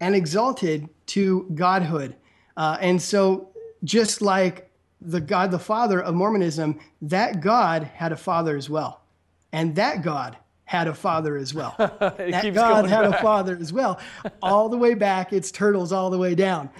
and 0.00 0.14
exalted 0.14 0.88
to 1.06 1.48
godhood. 1.54 2.16
Uh, 2.56 2.76
and 2.80 3.00
so, 3.00 3.48
just 3.82 4.20
like 4.20 4.70
the 5.00 5.20
God 5.20 5.50
the 5.50 5.58
Father 5.58 6.00
of 6.00 6.14
Mormonism, 6.14 6.78
that 7.02 7.40
God 7.40 7.84
had 7.84 8.12
a 8.12 8.16
father 8.16 8.56
as 8.56 8.68
well. 8.68 9.00
And 9.52 9.74
that 9.76 10.02
God 10.02 10.36
had 10.64 10.88
a 10.88 10.94
father 10.94 11.36
as 11.36 11.52
well. 11.52 11.74
that 11.78 12.54
God 12.54 12.86
had 12.88 13.10
back. 13.10 13.20
a 13.20 13.22
father 13.22 13.58
as 13.60 13.72
well. 13.72 14.00
All 14.42 14.68
the 14.68 14.78
way 14.78 14.94
back, 14.94 15.32
it's 15.32 15.50
turtles 15.50 15.92
all 15.92 16.10
the 16.10 16.18
way 16.18 16.34
down. 16.34 16.70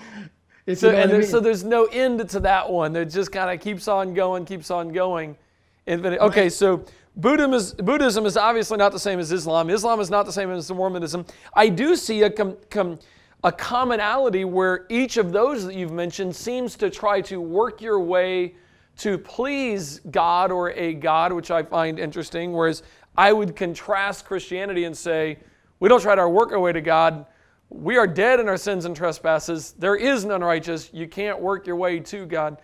If 0.67 0.79
so, 0.79 0.89
you 0.89 0.93
know 0.93 0.99
and 1.01 1.13
I 1.13 1.19
mean. 1.19 1.27
so 1.27 1.41
there's 1.41 1.65
no 1.65 1.87
end 1.87 2.29
to 2.31 2.41
that 2.41 2.71
one. 2.71 2.95
It 2.95 3.07
just 3.07 3.33
kind 3.33 3.51
of 3.51 3.61
keeps 3.61 3.89
on 3.89 4.15
going, 4.15 4.45
keeps 4.45 4.71
on 4.71 4.93
going. 4.93 5.37
Infinite. 5.87 6.21
Okay, 6.21 6.49
so 6.49 6.85
Buddhism 7.17 7.53
is, 7.53 7.75
Buddhism 7.75 8.25
is 8.25 8.37
obviously 8.37 8.79
not 8.79 8.93
the 8.93 8.99
same 8.99 9.19
as 9.19 9.33
Islam. 9.33 9.69
Islam 9.69 10.01
is 10.01 10.11
not 10.11 10.25
the 10.25 10.33
same 10.33 10.51
as 10.51 10.71
Mormonism. 10.71 11.27
I 11.55 11.69
do 11.69 11.97
see 11.97 12.23
a, 12.23 12.31
com, 12.31 12.57
com, 12.71 12.99
a 13.43 13.51
commonality 13.51 14.45
where 14.45 14.87
each 14.89 15.17
of 15.17 15.33
those 15.33 15.67
that 15.67 15.75
you've 15.75 15.93
mentioned 15.93 16.35
seems 16.37 16.77
to 16.77 16.89
try 16.89 17.21
to 17.23 17.41
work 17.41 17.83
your 17.83 17.99
way 17.99 18.55
to 18.99 19.19
please 19.19 20.01
God 20.11 20.53
or 20.53 20.71
a 20.73 20.95
God, 20.95 21.33
which 21.33 21.51
I 21.51 21.63
find 21.65 21.99
interesting. 21.99 22.53
Whereas 22.53 22.85
I 23.17 23.33
would 23.33 23.57
contrast 23.57 24.25
Christianity 24.25 24.85
and 24.85 24.97
say, 24.97 25.39
we 25.81 25.89
don't 25.89 26.01
try 26.01 26.15
to 26.15 26.29
work 26.29 26.53
our 26.53 26.61
way 26.61 26.73
to 26.73 26.81
God 26.81 27.27
we 27.75 27.97
are 27.97 28.07
dead 28.07 28.41
in 28.41 28.49
our 28.49 28.57
sins 28.57 28.85
and 28.85 28.95
trespasses. 28.95 29.73
There 29.79 29.97
is 29.97 30.25
none 30.25 30.43
righteous. 30.43 30.91
You 30.93 31.09
can't 31.09 31.41
work 31.41 31.67
your 31.67 31.77
way 31.77 32.01
to 32.01 32.27
God. 32.27 32.59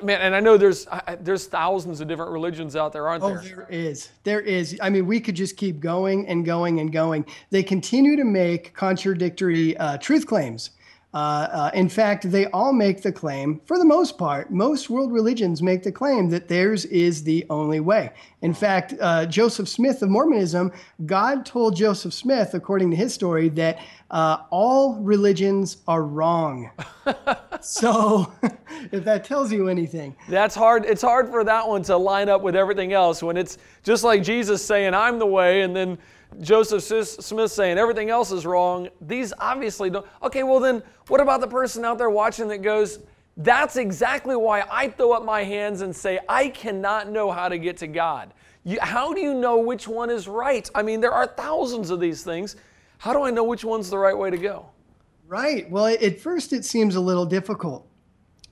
Man, 0.00 0.20
and 0.20 0.34
I 0.34 0.38
know 0.38 0.56
there's 0.56 0.86
uh, 0.86 1.16
there's 1.20 1.46
thousands 1.46 2.00
of 2.00 2.06
different 2.06 2.30
religions 2.30 2.76
out 2.76 2.92
there, 2.92 3.08
aren't 3.08 3.24
oh, 3.24 3.30
there? 3.30 3.38
Oh, 3.38 3.42
there 3.42 3.66
is. 3.68 4.10
There 4.22 4.40
is. 4.40 4.78
I 4.80 4.90
mean, 4.90 5.06
we 5.06 5.18
could 5.18 5.34
just 5.34 5.56
keep 5.56 5.80
going 5.80 6.26
and 6.28 6.44
going 6.44 6.78
and 6.78 6.92
going. 6.92 7.26
They 7.50 7.64
continue 7.64 8.14
to 8.14 8.24
make 8.24 8.74
contradictory 8.74 9.76
uh, 9.78 9.98
truth 9.98 10.26
claims. 10.26 10.70
Uh, 11.16 11.48
uh, 11.50 11.70
in 11.72 11.88
fact, 11.88 12.30
they 12.30 12.44
all 12.48 12.74
make 12.74 13.00
the 13.00 13.10
claim, 13.10 13.58
for 13.64 13.78
the 13.78 13.84
most 13.86 14.18
part, 14.18 14.50
most 14.50 14.90
world 14.90 15.10
religions 15.10 15.62
make 15.62 15.82
the 15.82 15.90
claim 15.90 16.28
that 16.28 16.46
theirs 16.46 16.84
is 16.84 17.22
the 17.22 17.42
only 17.48 17.80
way. 17.80 18.10
In 18.42 18.52
fact, 18.52 18.92
uh, 19.00 19.24
Joseph 19.24 19.66
Smith 19.66 20.02
of 20.02 20.10
Mormonism, 20.10 20.70
God 21.06 21.46
told 21.46 21.74
Joseph 21.74 22.12
Smith, 22.12 22.52
according 22.52 22.90
to 22.90 22.96
his 22.98 23.14
story, 23.14 23.48
that 23.48 23.78
uh, 24.10 24.42
all 24.50 24.96
religions 24.96 25.78
are 25.88 26.02
wrong. 26.02 26.70
so, 27.62 28.30
if 28.92 29.02
that 29.04 29.24
tells 29.24 29.50
you 29.50 29.70
anything, 29.70 30.14
that's 30.28 30.54
hard. 30.54 30.84
It's 30.84 31.00
hard 31.00 31.30
for 31.30 31.44
that 31.44 31.66
one 31.66 31.82
to 31.84 31.96
line 31.96 32.28
up 32.28 32.42
with 32.42 32.54
everything 32.54 32.92
else 32.92 33.22
when 33.22 33.38
it's 33.38 33.56
just 33.82 34.04
like 34.04 34.22
Jesus 34.22 34.62
saying, 34.62 34.92
I'm 34.92 35.18
the 35.18 35.24
way, 35.24 35.62
and 35.62 35.74
then 35.74 35.96
Joseph 36.40 36.82
Smith 37.06 37.50
saying 37.50 37.78
everything 37.78 38.10
else 38.10 38.30
is 38.30 38.44
wrong. 38.44 38.88
These 39.00 39.32
obviously 39.38 39.90
don't. 39.90 40.06
Okay, 40.22 40.42
well, 40.42 40.60
then 40.60 40.82
what 41.08 41.20
about 41.20 41.40
the 41.40 41.48
person 41.48 41.84
out 41.84 41.98
there 41.98 42.10
watching 42.10 42.48
that 42.48 42.62
goes, 42.62 42.98
that's 43.36 43.76
exactly 43.76 44.36
why 44.36 44.64
I 44.70 44.88
throw 44.88 45.12
up 45.12 45.24
my 45.24 45.44
hands 45.44 45.82
and 45.82 45.94
say, 45.94 46.18
I 46.28 46.48
cannot 46.48 47.10
know 47.10 47.30
how 47.30 47.48
to 47.48 47.58
get 47.58 47.76
to 47.78 47.86
God. 47.86 48.32
You, 48.64 48.78
how 48.80 49.12
do 49.12 49.20
you 49.20 49.34
know 49.34 49.58
which 49.58 49.86
one 49.86 50.10
is 50.10 50.26
right? 50.26 50.68
I 50.74 50.82
mean, 50.82 51.00
there 51.00 51.12
are 51.12 51.26
thousands 51.26 51.90
of 51.90 52.00
these 52.00 52.22
things. 52.22 52.56
How 52.98 53.12
do 53.12 53.22
I 53.22 53.30
know 53.30 53.44
which 53.44 53.64
one's 53.64 53.90
the 53.90 53.98
right 53.98 54.16
way 54.16 54.30
to 54.30 54.38
go? 54.38 54.66
Right. 55.28 55.70
Well, 55.70 55.86
at 55.86 56.20
first 56.20 56.52
it 56.52 56.64
seems 56.64 56.96
a 56.96 57.00
little 57.00 57.26
difficult. 57.26 57.86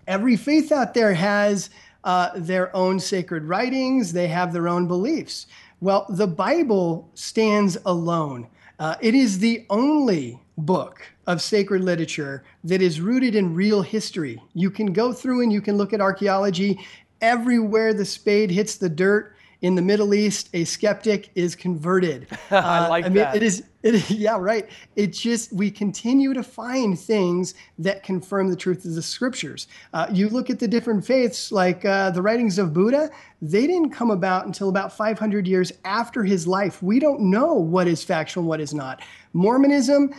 Every 0.06 0.36
faith 0.36 0.70
out 0.70 0.92
there 0.92 1.14
has 1.14 1.70
uh, 2.04 2.30
their 2.36 2.74
own 2.76 3.00
sacred 3.00 3.44
writings, 3.44 4.12
they 4.12 4.28
have 4.28 4.52
their 4.52 4.68
own 4.68 4.86
beliefs. 4.86 5.46
Well, 5.80 6.06
the 6.08 6.26
Bible 6.26 7.10
stands 7.14 7.76
alone. 7.84 8.48
Uh, 8.78 8.96
it 9.00 9.14
is 9.14 9.38
the 9.38 9.66
only 9.70 10.40
book 10.56 11.02
of 11.26 11.42
sacred 11.42 11.82
literature 11.82 12.44
that 12.64 12.82
is 12.82 13.00
rooted 13.00 13.34
in 13.34 13.54
real 13.54 13.82
history. 13.82 14.40
You 14.54 14.70
can 14.70 14.92
go 14.92 15.12
through 15.12 15.42
and 15.42 15.52
you 15.52 15.60
can 15.60 15.76
look 15.76 15.92
at 15.92 16.00
archaeology. 16.00 16.80
Everywhere 17.20 17.94
the 17.94 18.04
spade 18.04 18.50
hits 18.50 18.76
the 18.76 18.88
dirt, 18.88 19.33
in 19.64 19.74
the 19.74 19.82
Middle 19.82 20.12
East, 20.12 20.50
a 20.52 20.62
skeptic 20.64 21.30
is 21.34 21.56
converted. 21.56 22.26
I 22.50 22.56
uh, 22.56 22.88
like 22.90 23.06
I 23.06 23.08
mean, 23.08 23.16
that. 23.16 23.34
It 23.34 23.42
is, 23.42 23.64
it 23.82 23.94
is, 23.94 24.10
yeah, 24.10 24.36
right. 24.38 24.68
It 24.94 25.14
just, 25.14 25.54
we 25.54 25.70
continue 25.70 26.34
to 26.34 26.42
find 26.42 27.00
things 27.00 27.54
that 27.78 28.02
confirm 28.02 28.50
the 28.50 28.56
truth 28.56 28.84
of 28.84 28.94
the 28.94 29.00
scriptures. 29.00 29.66
Uh, 29.94 30.06
you 30.12 30.28
look 30.28 30.50
at 30.50 30.58
the 30.58 30.68
different 30.68 31.06
faiths, 31.06 31.50
like 31.50 31.82
uh, 31.86 32.10
the 32.10 32.20
writings 32.20 32.58
of 32.58 32.74
Buddha, 32.74 33.10
they 33.40 33.66
didn't 33.66 33.88
come 33.88 34.10
about 34.10 34.44
until 34.44 34.68
about 34.68 34.94
500 34.94 35.48
years 35.48 35.72
after 35.86 36.24
his 36.24 36.46
life. 36.46 36.82
We 36.82 36.98
don't 36.98 37.22
know 37.30 37.54
what 37.54 37.88
is 37.88 38.04
factual 38.04 38.42
and 38.42 38.48
what 38.48 38.60
is 38.60 38.74
not. 38.74 39.00
Mormonism, 39.32 40.12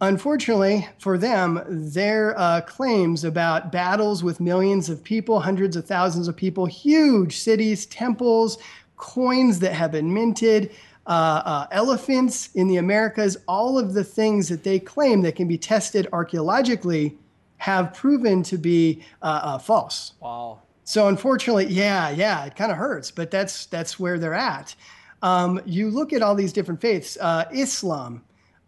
Unfortunately 0.00 0.88
for 0.98 1.18
them, 1.18 1.60
their 1.68 2.38
uh, 2.38 2.60
claims 2.60 3.24
about 3.24 3.72
battles 3.72 4.22
with 4.22 4.38
millions 4.38 4.88
of 4.88 5.02
people, 5.02 5.40
hundreds 5.40 5.74
of 5.76 5.86
thousands 5.86 6.28
of 6.28 6.36
people, 6.36 6.66
huge 6.66 7.36
cities, 7.38 7.84
temples, 7.86 8.58
coins 8.96 9.58
that 9.58 9.72
have 9.72 9.92
been 9.92 10.12
minted, 10.12 10.70
uh, 11.06 11.42
uh, 11.44 11.66
elephants 11.72 12.50
in 12.54 12.68
the 12.68 12.76
Americas, 12.76 13.38
all 13.48 13.78
of 13.78 13.94
the 13.94 14.04
things 14.04 14.48
that 14.48 14.62
they 14.62 14.78
claim 14.78 15.22
that 15.22 15.34
can 15.34 15.48
be 15.48 15.58
tested 15.58 16.06
archaeologically 16.12 17.16
have 17.56 17.92
proven 17.92 18.42
to 18.44 18.56
be 18.56 19.02
uh, 19.22 19.40
uh, 19.42 19.58
false. 19.58 20.12
Wow. 20.20 20.60
So 20.84 21.08
unfortunately, 21.08 21.66
yeah, 21.66 22.10
yeah, 22.10 22.44
it 22.44 22.56
kind 22.56 22.70
of 22.70 22.78
hurts, 22.78 23.10
but 23.10 23.30
that's 23.30 23.66
that's 23.66 23.98
where 23.98 24.18
they're 24.18 24.32
at. 24.34 24.74
Um, 25.22 25.60
you 25.66 25.90
look 25.90 26.12
at 26.12 26.22
all 26.22 26.34
these 26.34 26.52
different 26.52 26.80
faiths. 26.80 27.18
Uh, 27.20 27.46
Islam, 27.52 28.22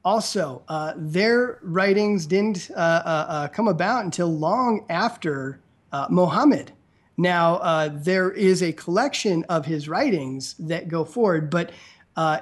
also, 0.04 0.62
uh, 0.68 0.94
their 0.96 1.58
writings 1.62 2.26
didn't 2.26 2.70
uh, 2.70 2.74
uh, 2.78 3.26
uh, 3.28 3.48
come 3.48 3.68
about 3.68 4.04
until 4.04 4.32
long 4.34 4.86
after 4.88 5.60
uh, 5.92 6.06
Muhammad. 6.08 6.72
Now, 7.16 7.56
uh, 7.56 7.90
there 7.92 8.30
is 8.30 8.62
a 8.62 8.72
collection 8.72 9.44
of 9.50 9.66
his 9.66 9.88
writings 9.88 10.54
that 10.58 10.88
go 10.88 11.04
forward, 11.04 11.50
but 11.50 11.70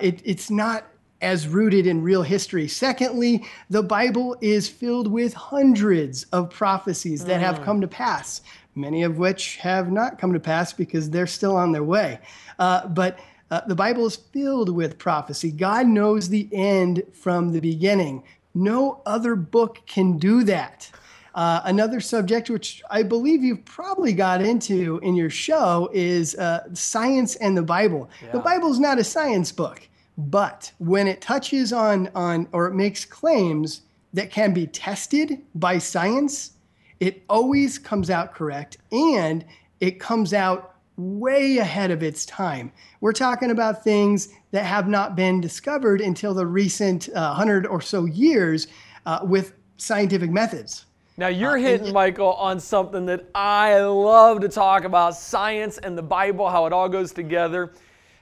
it, 0.01 0.23
it's 0.25 0.51
not 0.51 0.87
as 1.21 1.49
rooted 1.49 1.85
in 1.85 2.01
real 2.01 2.23
history. 2.23 2.68
Secondly, 2.68 3.44
the 3.71 3.83
Bible 3.83 4.37
is 4.40 4.68
filled 4.68 5.11
with 5.11 5.35
hundreds 5.35 6.25
of 6.25 6.51
prophecies 6.51 7.25
that 7.25 7.40
mm. 7.40 7.44
have 7.44 7.62
come 7.62 7.81
to 7.81 7.88
pass, 7.88 8.42
many 8.77 9.03
of 9.03 9.18
which 9.18 9.57
have 9.57 9.90
not 9.90 10.21
come 10.21 10.33
to 10.33 10.38
pass 10.38 10.73
because 10.73 11.11
they're 11.11 11.27
still 11.27 11.57
on 11.57 11.73
their 11.73 11.83
way. 11.83 12.21
but 12.57 13.18
uh, 13.51 13.63
the 13.67 13.75
Bible 13.75 14.07
is 14.07 14.17
filled 14.17 14.69
with 14.69 14.99
prophecy. 14.99 15.51
God 15.51 15.87
knows 15.87 16.29
the 16.29 16.49
end 16.53 17.03
from 17.13 17.53
the 17.53 17.61
beginning. 17.61 18.23
No 18.55 19.03
other 19.07 19.35
book 19.35 19.81
can 19.87 20.19
do 20.19 20.45
that. 20.45 20.91
Uh, 21.35 21.61
another 21.65 22.01
subject, 22.01 22.51
which 22.51 22.83
I 22.91 23.03
believe 23.03 23.45
you've 23.45 23.65
probably 23.65 24.13
got 24.13 24.43
into 24.43 24.99
in 25.03 25.15
your 25.15 25.31
show, 25.31 25.89
is 25.93 26.35
uh, 26.35 26.65
science 26.73 27.37
and 27.37 27.57
the 27.57 27.63
Bible. 27.63 28.11
Yeah. 28.23 28.33
The 28.33 28.41
Bible 28.41 28.73
is 28.73 28.81
not 28.81 28.99
a 28.99 29.05
science 29.05 29.53
book, 29.53 29.89
but 30.17 30.73
when 30.79 31.07
it 31.07 31.21
touches 31.21 31.73
on, 31.73 32.11
on 32.15 32.49
or 32.53 32.67
it 32.67 32.75
makes 32.75 33.05
claims 33.05 33.83
that 34.15 34.31
can 34.31 34.53
be 34.53 34.67
tested 34.67 35.39
by 35.55 35.79
science, 35.79 36.53
it 36.99 37.23
always 37.29 37.79
comes 37.79 38.11
out 38.11 38.35
correct 38.35 38.79
and 38.91 39.45
it 39.81 40.01
comes 40.01 40.35
out 40.35 40.75
way 40.99 41.59
ahead 41.59 41.91
of 41.91 42.03
its 42.03 42.27
time. 42.27 42.73
We're 43.01 43.13
talking 43.13 43.51
about 43.51 43.85
things 43.85 44.31
that 44.51 44.65
have 44.65 44.89
not 44.89 45.15
been 45.15 45.41
discovered 45.41 46.01
until 46.01 46.35
the 46.35 46.47
recent 46.47 47.09
uh, 47.15 47.33
hundred 47.33 47.67
or 47.67 47.81
so 47.81 48.05
years 48.05 48.67
uh, 49.07 49.21
with 49.23 49.53
scientific 49.77 50.31
methods. 50.31 50.87
Now, 51.17 51.29
you're 51.29 51.57
uh, 51.57 51.61
hitting, 51.61 51.93
Michael, 51.93 52.35
on 52.35 52.61
something 52.61 53.07
that 53.07 53.27
I 53.35 53.81
love 53.81 54.41
to 54.41 54.49
talk 54.49 54.85
about 54.85 55.17
science 55.17 55.79
and 55.79 55.97
the 55.97 56.03
Bible, 56.03 56.49
how 56.49 56.67
it 56.67 56.73
all 56.73 56.89
goes 56.89 57.13
together. 57.13 57.73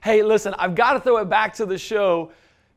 Hey, 0.02 0.22
listen, 0.22 0.54
I've 0.58 0.74
got 0.74 0.92
to 0.92 1.00
throw 1.00 1.16
it 1.18 1.28
back 1.28 1.54
to 1.54 1.66
the 1.66 1.78
show. 1.78 2.30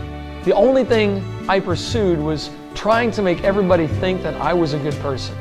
the 0.44 0.56
only 0.56 0.84
thing 0.84 1.24
I 1.48 1.60
pursued 1.60 2.18
was 2.18 2.50
trying 2.74 3.12
to 3.12 3.22
make 3.22 3.44
everybody 3.44 3.86
think 3.86 4.24
that 4.24 4.34
I 4.42 4.56
was 4.56 4.74
a 4.74 4.80
good 4.80 4.96
person 5.02 5.36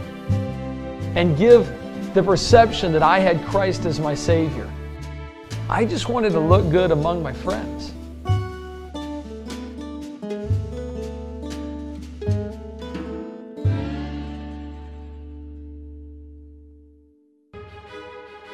and 1.17 1.39
give 1.39 1.67
the 2.15 2.23
perception 2.23 2.93
that 2.93 3.03
I 3.03 3.19
had 3.19 3.45
Christ 3.45 3.87
as 3.87 3.99
my 3.99 4.15
Savior. 4.15 4.71
I 5.69 5.85
just 5.85 6.09
wanted 6.09 6.31
to 6.31 6.41
look 6.41 6.71
good 6.71 6.93
among 6.93 7.25
my 7.25 7.33
friends. 7.33 7.93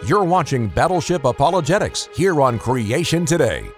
You're 0.07 0.25
watching 0.25 0.69
Battleship 0.69 1.25
Apologetics 1.25 2.09
here 2.17 2.41
on 2.41 2.59
Creation 2.59 3.27
Today. 3.27 3.71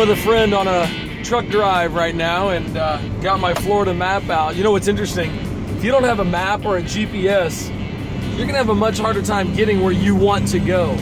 With 0.00 0.08
a 0.08 0.16
friend 0.16 0.54
on 0.54 0.66
a 0.66 1.22
truck 1.22 1.46
drive 1.48 1.92
right 1.92 2.14
now 2.14 2.48
and 2.48 2.74
uh, 2.74 2.96
got 3.20 3.38
my 3.38 3.52
Florida 3.52 3.92
map 3.92 4.30
out. 4.30 4.56
You 4.56 4.62
know 4.62 4.70
what's 4.70 4.88
interesting? 4.88 5.30
If 5.76 5.84
you 5.84 5.90
don't 5.90 6.04
have 6.04 6.20
a 6.20 6.24
map 6.24 6.64
or 6.64 6.78
a 6.78 6.82
GPS, 6.82 7.68
you're 8.34 8.46
to 8.46 8.54
have 8.54 8.70
a 8.70 8.74
much 8.74 8.98
harder 8.98 9.20
time 9.20 9.54
getting 9.54 9.82
where 9.82 9.92
you 9.92 10.14
want 10.14 10.48
to 10.48 10.58
go. 10.58 10.96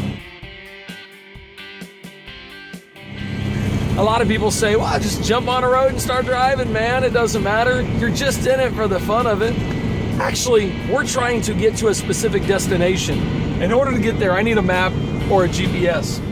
A 3.97 4.03
lot 4.03 4.21
of 4.21 4.27
people 4.27 4.51
say, 4.51 4.75
well, 4.75 4.99
just 4.99 5.23
jump 5.23 5.47
on 5.47 5.63
a 5.63 5.69
road 5.69 5.93
and 5.93 6.03
start 6.03 6.25
driving, 6.25 6.73
man. 6.73 7.05
It 7.05 7.13
doesn't 7.13 7.45
matter. 7.45 7.83
You're 7.83 8.11
just 8.11 8.49
in 8.49 8.59
it 8.59 8.73
for 8.73 8.89
the 8.89 8.99
fun 8.99 9.29
of 9.29 9.43
it. 9.43 9.57
Actually, 10.21 10.75
we're 10.91 11.07
trying 11.07 11.41
to 11.43 11.55
get 11.55 11.77
to 11.77 11.87
a 11.87 11.95
specific 11.95 12.45
destination. 12.47 13.21
In 13.63 13.71
order 13.73 13.93
to 13.93 14.01
get 14.01 14.19
there, 14.19 14.33
I 14.33 14.43
need 14.43 14.59
a 14.59 14.63
map 14.63 14.91
or 15.31 15.45
a 15.45 15.49
GPS. 15.49 16.28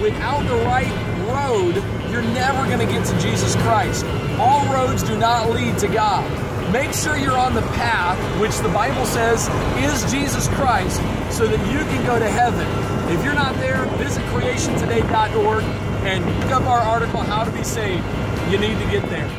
Without 0.00 0.46
the 0.46 0.56
right 0.66 0.92
road, 1.26 1.76
you're 2.10 2.20
never 2.20 2.66
going 2.66 2.78
to 2.78 2.92
get 2.92 3.06
to 3.06 3.18
Jesus 3.18 3.56
Christ. 3.56 4.04
All 4.38 4.70
roads 4.70 5.02
do 5.02 5.16
not 5.16 5.48
lead 5.50 5.78
to 5.78 5.88
God. 5.88 6.30
Make 6.70 6.92
sure 6.92 7.16
you're 7.16 7.38
on 7.38 7.54
the 7.54 7.62
path, 7.62 8.18
which 8.38 8.54
the 8.58 8.68
Bible 8.68 9.06
says 9.06 9.48
is 9.78 10.12
Jesus 10.12 10.48
Christ, 10.48 10.96
so 11.34 11.46
that 11.46 11.58
you 11.72 11.78
can 11.78 12.04
go 12.04 12.18
to 12.18 12.28
heaven. 12.28 12.66
If 13.10 13.24
you're 13.24 13.34
not 13.34 13.54
there, 13.56 13.86
visit 13.96 14.22
creationtoday.org 14.24 15.64
and 16.04 16.26
look 16.40 16.50
up 16.50 16.64
our 16.64 16.80
article, 16.80 17.20
How 17.20 17.44
to 17.44 17.50
Be 17.50 17.64
Saved. 17.64 18.04
You 18.50 18.58
need 18.58 18.78
to 18.78 18.90
get 18.90 19.08
there. 19.08 19.30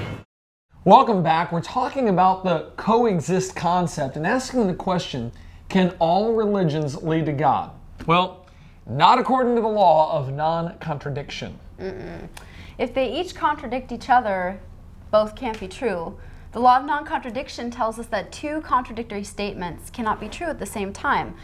Welcome 0.85 1.21
back. 1.21 1.51
We're 1.51 1.61
talking 1.61 2.09
about 2.09 2.43
the 2.43 2.71
coexist 2.77 3.55
concept 3.55 4.15
and 4.15 4.25
asking 4.25 4.65
the 4.65 4.73
question 4.73 5.31
can 5.69 5.93
all 5.99 6.33
religions 6.33 6.95
lead 7.03 7.27
to 7.27 7.33
God? 7.33 7.71
Well, 8.07 8.46
not 8.89 9.19
according 9.19 9.56
to 9.56 9.62
the 9.62 9.67
law 9.67 10.17
of 10.17 10.32
non 10.32 10.78
contradiction. 10.80 11.60
If 12.78 12.93
they 12.93 13.12
each 13.19 13.36
contradict 13.36 13.91
each 13.91 14.10
other, 14.10 14.60
both 15.12 15.36
can't 15.36 15.60
be 15.60 15.67
true. 15.67 16.17
The 16.52 16.60
law 16.60 16.78
of 16.78 16.86
non 16.86 17.06
contradiction 17.06 17.69
tells 17.69 18.00
us 18.00 18.08
that 18.08 18.32
two 18.32 18.62
contradictory 18.62 19.23
statements 19.23 19.89
cannot 19.89 20.19
be 20.19 20.30
true 20.30 20.47
at 20.47 20.60
the 20.60 20.65
same 20.65 20.93
time. 20.93 21.36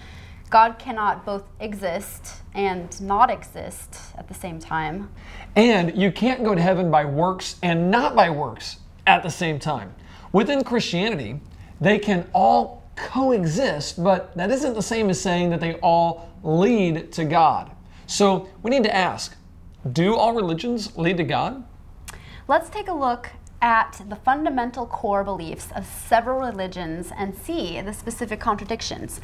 God 0.50 0.78
cannot 0.78 1.26
both 1.26 1.44
exist 1.60 2.44
and 2.54 3.02
not 3.02 3.32
exist 3.32 4.00
at 4.18 4.28
the 4.28 4.34
same 4.36 4.60
time. 4.60 5.10
And 5.56 5.98
you 5.98 6.12
can't 6.12 6.44
go 6.44 6.54
to 6.54 6.62
heaven 6.62 6.92
by 6.92 7.06
works 7.06 7.56
and 7.64 7.90
not 7.90 8.16
by 8.16 8.30
works 8.30 8.78
at 9.08 9.24
the 9.24 9.32
same 9.32 9.58
time. 9.58 9.96
Within 10.32 10.64
Christianity, 10.64 11.40
they 11.82 11.98
can 11.98 12.28
all 12.34 12.83
coexist, 12.96 14.04
but 14.04 14.36
that 14.36 14.52
isn't 14.52 14.74
the 14.74 14.82
same 14.82 15.10
as 15.10 15.20
saying 15.20 15.50
that 15.50 15.60
they 15.60 15.76
all 15.76 16.30
lead 16.44 17.12
to 17.14 17.26
God. 17.26 17.72
So 18.08 18.50
we 18.62 18.70
need 18.70 18.84
to 18.84 18.96
ask 18.96 19.36
do 19.92 20.16
all 20.16 20.34
religions 20.34 20.96
lead 20.98 21.18
to 21.18 21.24
God? 21.24 21.64
Let's 22.48 22.70
take 22.70 22.88
a 22.88 22.94
look 22.94 23.30
at 23.62 24.02
the 24.10 24.16
fundamental 24.16 24.86
core 24.86 25.24
beliefs 25.24 25.70
of 25.76 25.86
several 25.86 26.40
religions 26.40 27.12
and 27.18 27.36
see 27.36 27.80
the 27.82 27.94
specific 27.94 28.40
contradictions. 28.40 29.22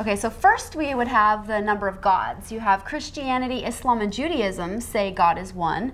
Okay, 0.00 0.16
so 0.16 0.30
first 0.30 0.74
we 0.76 0.94
would 0.94 1.08
have 1.08 1.46
the 1.46 1.60
number 1.60 1.88
of 1.88 2.00
gods. 2.00 2.50
You 2.50 2.60
have 2.60 2.84
Christianity, 2.84 3.64
Islam, 3.64 4.00
and 4.00 4.12
Judaism 4.12 4.80
say 4.80 5.10
God 5.10 5.38
is 5.38 5.52
one, 5.52 5.92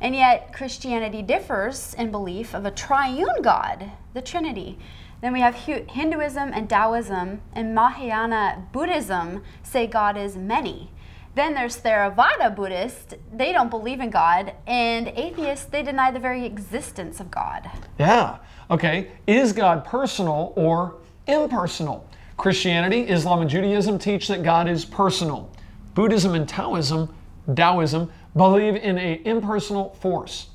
and 0.00 0.14
yet 0.14 0.52
Christianity 0.52 1.22
differs 1.22 1.94
in 1.94 2.10
belief 2.10 2.54
of 2.54 2.64
a 2.64 2.70
triune 2.70 3.42
God, 3.42 3.90
the 4.14 4.22
Trinity. 4.22 4.78
Then 5.20 5.32
we 5.32 5.40
have 5.40 5.54
Hinduism 5.54 6.52
and 6.52 6.70
Taoism, 6.70 7.40
and 7.52 7.74
Mahayana 7.74 8.68
Buddhism 8.72 9.42
say 9.62 9.86
God 9.86 10.16
is 10.16 10.36
many. 10.36 10.90
Then 11.34 11.54
there's 11.54 11.80
Theravada 11.80 12.54
Buddhists, 12.54 13.14
they 13.32 13.52
don't 13.52 13.70
believe 13.70 14.00
in 14.00 14.10
God, 14.10 14.54
and 14.66 15.08
atheists, 15.08 15.66
they 15.66 15.82
deny 15.82 16.10
the 16.10 16.18
very 16.18 16.44
existence 16.44 17.20
of 17.20 17.30
God. 17.30 17.70
Yeah. 17.98 18.38
Okay. 18.70 19.12
Is 19.26 19.52
God 19.52 19.84
personal 19.84 20.52
or 20.56 20.96
impersonal? 21.26 22.08
Christianity, 22.36 23.02
Islam, 23.02 23.40
and 23.40 23.50
Judaism 23.50 23.98
teach 23.98 24.28
that 24.28 24.42
God 24.42 24.68
is 24.68 24.84
personal. 24.84 25.50
Buddhism 25.94 26.34
and 26.34 26.48
Taoism, 26.48 27.12
Taoism, 27.54 28.10
believe 28.36 28.76
in 28.76 28.98
an 28.98 29.20
impersonal 29.24 29.94
force. 29.94 30.50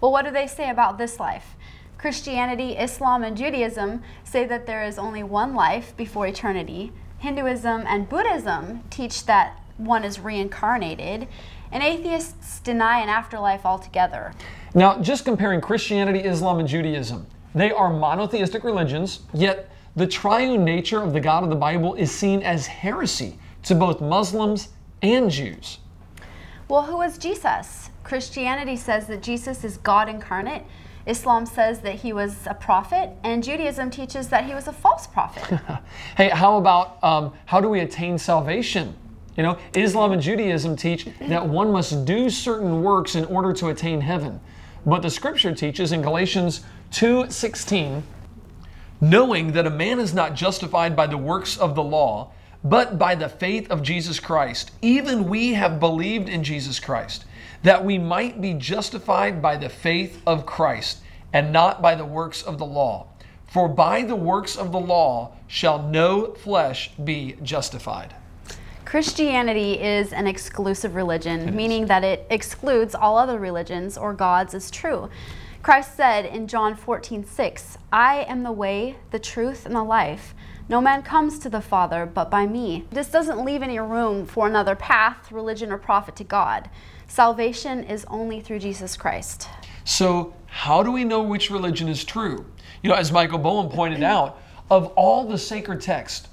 Well, 0.00 0.10
what 0.10 0.24
do 0.24 0.30
they 0.30 0.46
say 0.46 0.70
about 0.70 0.98
this 0.98 1.20
life? 1.20 1.54
Christianity, 2.00 2.78
Islam, 2.78 3.22
and 3.22 3.36
Judaism 3.36 4.02
say 4.24 4.46
that 4.46 4.64
there 4.64 4.82
is 4.82 4.98
only 4.98 5.22
one 5.22 5.54
life 5.54 5.94
before 5.98 6.26
eternity. 6.26 6.94
Hinduism 7.18 7.84
and 7.86 8.08
Buddhism 8.08 8.84
teach 8.88 9.26
that 9.26 9.60
one 9.76 10.02
is 10.02 10.18
reincarnated, 10.18 11.28
and 11.70 11.82
atheists 11.82 12.60
deny 12.60 13.00
an 13.00 13.10
afterlife 13.10 13.66
altogether. 13.66 14.32
Now, 14.74 14.98
just 15.02 15.26
comparing 15.26 15.60
Christianity, 15.60 16.20
Islam, 16.20 16.58
and 16.58 16.66
Judaism, 16.66 17.26
they 17.54 17.70
are 17.70 17.92
monotheistic 17.92 18.64
religions, 18.64 19.20
yet 19.34 19.70
the 19.94 20.06
triune 20.06 20.64
nature 20.64 21.02
of 21.02 21.12
the 21.12 21.20
God 21.20 21.44
of 21.44 21.50
the 21.50 21.54
Bible 21.54 21.96
is 21.96 22.10
seen 22.10 22.42
as 22.42 22.66
heresy 22.66 23.38
to 23.64 23.74
both 23.74 24.00
Muslims 24.00 24.70
and 25.02 25.30
Jews. 25.30 25.80
Well, 26.66 26.84
who 26.84 27.02
is 27.02 27.18
Jesus? 27.18 27.90
Christianity 28.04 28.76
says 28.76 29.06
that 29.08 29.22
Jesus 29.22 29.64
is 29.64 29.76
God 29.76 30.08
incarnate. 30.08 30.64
Islam 31.10 31.44
says 31.44 31.80
that 31.80 31.96
he 31.96 32.12
was 32.12 32.46
a 32.46 32.54
prophet, 32.54 33.10
and 33.24 33.42
Judaism 33.42 33.90
teaches 33.90 34.28
that 34.28 34.44
he 34.44 34.54
was 34.54 34.68
a 34.68 34.72
false 34.72 35.08
prophet. 35.08 35.60
hey, 36.16 36.28
how 36.28 36.56
about 36.56 37.02
um, 37.02 37.32
how 37.46 37.60
do 37.60 37.68
we 37.68 37.80
attain 37.80 38.16
salvation? 38.16 38.94
You 39.36 39.42
know, 39.42 39.58
Islam 39.74 40.12
and 40.12 40.22
Judaism 40.22 40.76
teach 40.76 41.08
that 41.20 41.46
one 41.46 41.72
must 41.72 42.04
do 42.04 42.30
certain 42.30 42.82
works 42.82 43.16
in 43.16 43.24
order 43.24 43.52
to 43.54 43.68
attain 43.68 44.00
heaven. 44.00 44.40
But 44.86 45.02
the 45.02 45.10
scripture 45.10 45.52
teaches 45.52 45.90
in 45.90 46.00
Galatians 46.00 46.62
2:16, 46.92 48.02
knowing 49.00 49.52
that 49.52 49.66
a 49.66 49.70
man 49.70 49.98
is 49.98 50.14
not 50.14 50.34
justified 50.34 50.94
by 50.94 51.06
the 51.08 51.18
works 51.18 51.56
of 51.56 51.74
the 51.74 51.82
law, 51.82 52.30
but 52.62 52.98
by 52.98 53.16
the 53.16 53.28
faith 53.28 53.68
of 53.70 53.82
Jesus 53.82 54.20
Christ. 54.20 54.70
Even 54.80 55.28
we 55.28 55.54
have 55.54 55.80
believed 55.80 56.28
in 56.28 56.44
Jesus 56.44 56.78
Christ, 56.78 57.24
that 57.62 57.84
we 57.84 57.98
might 57.98 58.40
be 58.40 58.54
justified 58.54 59.42
by 59.42 59.56
the 59.56 59.68
faith 59.68 60.22
of 60.26 60.46
Christ, 60.46 60.98
and 61.32 61.52
not 61.52 61.82
by 61.82 61.94
the 61.94 62.04
works 62.04 62.42
of 62.42 62.58
the 62.58 62.66
law. 62.66 63.06
For 63.46 63.68
by 63.68 64.02
the 64.02 64.16
works 64.16 64.56
of 64.56 64.72
the 64.72 64.80
law 64.80 65.32
shall 65.46 65.82
no 65.82 66.34
flesh 66.34 66.92
be 67.04 67.36
justified. 67.42 68.14
Christianity 68.84 69.80
is 69.80 70.12
an 70.12 70.26
exclusive 70.26 70.94
religion, 70.94 71.54
meaning 71.54 71.86
that 71.86 72.02
it 72.02 72.26
excludes 72.30 72.94
all 72.94 73.16
other 73.16 73.38
religions 73.38 73.96
or 73.96 74.14
gods 74.14 74.54
as 74.54 74.70
true. 74.70 75.08
Christ 75.62 75.96
said 75.96 76.24
in 76.24 76.48
John 76.48 76.74
14, 76.74 77.24
6, 77.24 77.78
I 77.92 78.22
am 78.22 78.42
the 78.42 78.50
way, 78.50 78.96
the 79.10 79.18
truth, 79.18 79.66
and 79.66 79.76
the 79.76 79.84
life. 79.84 80.34
No 80.68 80.80
man 80.80 81.02
comes 81.02 81.38
to 81.40 81.50
the 81.50 81.60
Father 81.60 82.06
but 82.06 82.30
by 82.30 82.46
me. 82.46 82.86
This 82.90 83.10
doesn't 83.10 83.44
leave 83.44 83.62
any 83.62 83.78
room 83.78 84.24
for 84.24 84.46
another 84.46 84.74
path, 84.74 85.30
religion, 85.30 85.70
or 85.70 85.78
prophet 85.78 86.16
to 86.16 86.24
God. 86.24 86.70
Salvation 87.10 87.82
is 87.82 88.04
only 88.08 88.40
through 88.40 88.60
Jesus 88.60 88.96
Christ. 88.96 89.48
So, 89.84 90.32
how 90.46 90.84
do 90.84 90.92
we 90.92 91.02
know 91.02 91.22
which 91.22 91.50
religion 91.50 91.88
is 91.88 92.04
true? 92.04 92.46
You 92.84 92.90
know, 92.90 92.94
as 92.94 93.10
Michael 93.10 93.38
Boehm 93.38 93.68
pointed 93.68 94.04
out, 94.04 94.40
of 94.70 94.86
all 94.94 95.26
the 95.26 95.36
sacred 95.36 95.80
texts, 95.80 96.28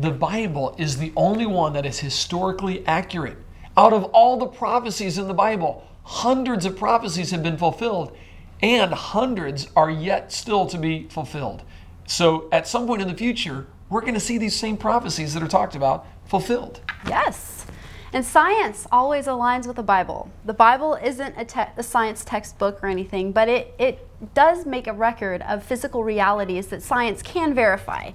the 0.00 0.10
Bible 0.10 0.74
is 0.78 0.96
the 0.96 1.12
only 1.14 1.46
one 1.46 1.74
that 1.74 1.86
is 1.86 2.00
historically 2.00 2.84
accurate. 2.88 3.38
Out 3.76 3.92
of 3.92 4.02
all 4.06 4.36
the 4.36 4.48
prophecies 4.48 5.16
in 5.16 5.28
the 5.28 5.32
Bible, 5.32 5.86
hundreds 6.02 6.66
of 6.66 6.76
prophecies 6.76 7.30
have 7.30 7.44
been 7.44 7.56
fulfilled, 7.56 8.16
and 8.60 8.92
hundreds 8.92 9.68
are 9.76 9.90
yet 9.90 10.32
still 10.32 10.66
to 10.66 10.76
be 10.76 11.06
fulfilled. 11.08 11.62
So, 12.08 12.48
at 12.50 12.66
some 12.66 12.88
point 12.88 13.00
in 13.00 13.06
the 13.06 13.14
future, 13.14 13.68
we're 13.88 14.00
going 14.00 14.14
to 14.14 14.20
see 14.20 14.38
these 14.38 14.56
same 14.56 14.76
prophecies 14.76 15.34
that 15.34 15.42
are 15.44 15.48
talked 15.48 15.76
about 15.76 16.04
fulfilled. 16.24 16.80
Yes. 17.06 17.64
And 18.12 18.24
science 18.24 18.88
always 18.90 19.26
aligns 19.26 19.66
with 19.66 19.76
the 19.76 19.84
Bible. 19.84 20.30
The 20.44 20.54
Bible 20.54 20.94
isn't 20.94 21.34
a, 21.36 21.44
te- 21.44 21.72
a, 21.76 21.82
science 21.82 22.24
textbook 22.24 22.82
or 22.82 22.88
anything, 22.88 23.30
but 23.30 23.48
it, 23.48 23.74
it 23.78 24.06
does 24.34 24.66
make 24.66 24.88
a 24.88 24.92
record 24.92 25.42
of 25.42 25.62
physical 25.62 26.02
realities 26.02 26.66
that 26.68 26.82
science 26.82 27.22
can 27.22 27.54
verify. 27.54 28.10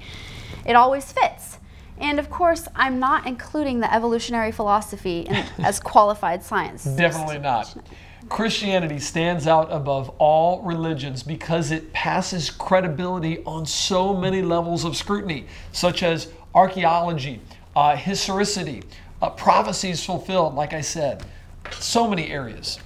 It 0.66 0.76
always 0.76 1.12
fits. 1.14 1.60
And 1.98 2.20
of 2.20 2.30
course, 2.30 2.68
I'm 2.76 3.00
not 3.00 3.26
including 3.26 3.80
the 3.80 3.94
evolutionary 3.94 4.52
philosophy 4.52 5.22
in, 5.22 5.36
as 5.64 5.80
qualified 5.80 6.44
science. 6.44 6.84
Definitely 6.84 7.40
not. 7.40 7.76
Christianity 8.28 9.00
stands 9.00 9.48
out 9.48 9.72
above 9.72 10.10
all 10.18 10.62
religions 10.64 11.22
because 11.24 11.72
it 11.72 11.94
passes 11.94 12.50
credibility 12.50 13.44
on 13.46 13.66
so 13.66 14.14
many 14.16 14.42
levels 14.42 14.84
of 14.84 14.98
scrutiny, 14.98 15.46
such 15.72 16.02
as 16.02 16.34
archaeology, 16.54 17.40
uh, 17.76 17.96
historicity, 17.96 18.82
uh, 19.22 19.30
prophecies 19.32 20.04
fulfilled, 20.04 20.56
like 20.56 20.74
I 20.74 20.82
said, 20.82 21.24
so 21.80 22.08
many 22.08 22.30
areas. 22.30 22.80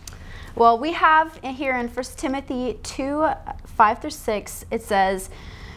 Well, 0.56 0.78
we 0.78 0.94
have 0.94 1.39
here 1.44 1.78
in 1.78 1.88
1 1.88 2.06
Timothy 2.18 2.80
2 2.84 3.30
5 3.65 4.00
through 4.00 4.10
6, 4.10 4.65
it 4.72 4.82
says, 4.82 5.30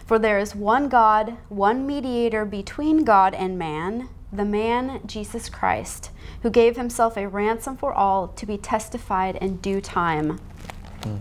For 0.07 0.19
there 0.19 0.39
is 0.39 0.55
one 0.55 0.89
God, 0.89 1.37
one 1.49 1.87
mediator 1.87 2.45
between 2.45 3.05
God 3.05 3.35
and 3.35 3.59
man, 3.59 4.09
the 4.33 4.45
man 4.45 5.01
Jesus 5.07 5.49
Christ, 5.49 6.11
who 6.43 6.51
gave 6.51 6.77
himself 6.77 7.17
a 7.17 7.29
ransom 7.29 7.77
for 7.77 7.93
all 7.93 8.29
to 8.29 8.47
be 8.47 8.59
testified 8.59 9.37
in 9.37 9.59
due 9.59 9.81
time. 9.81 10.41
Mm. 11.03 11.21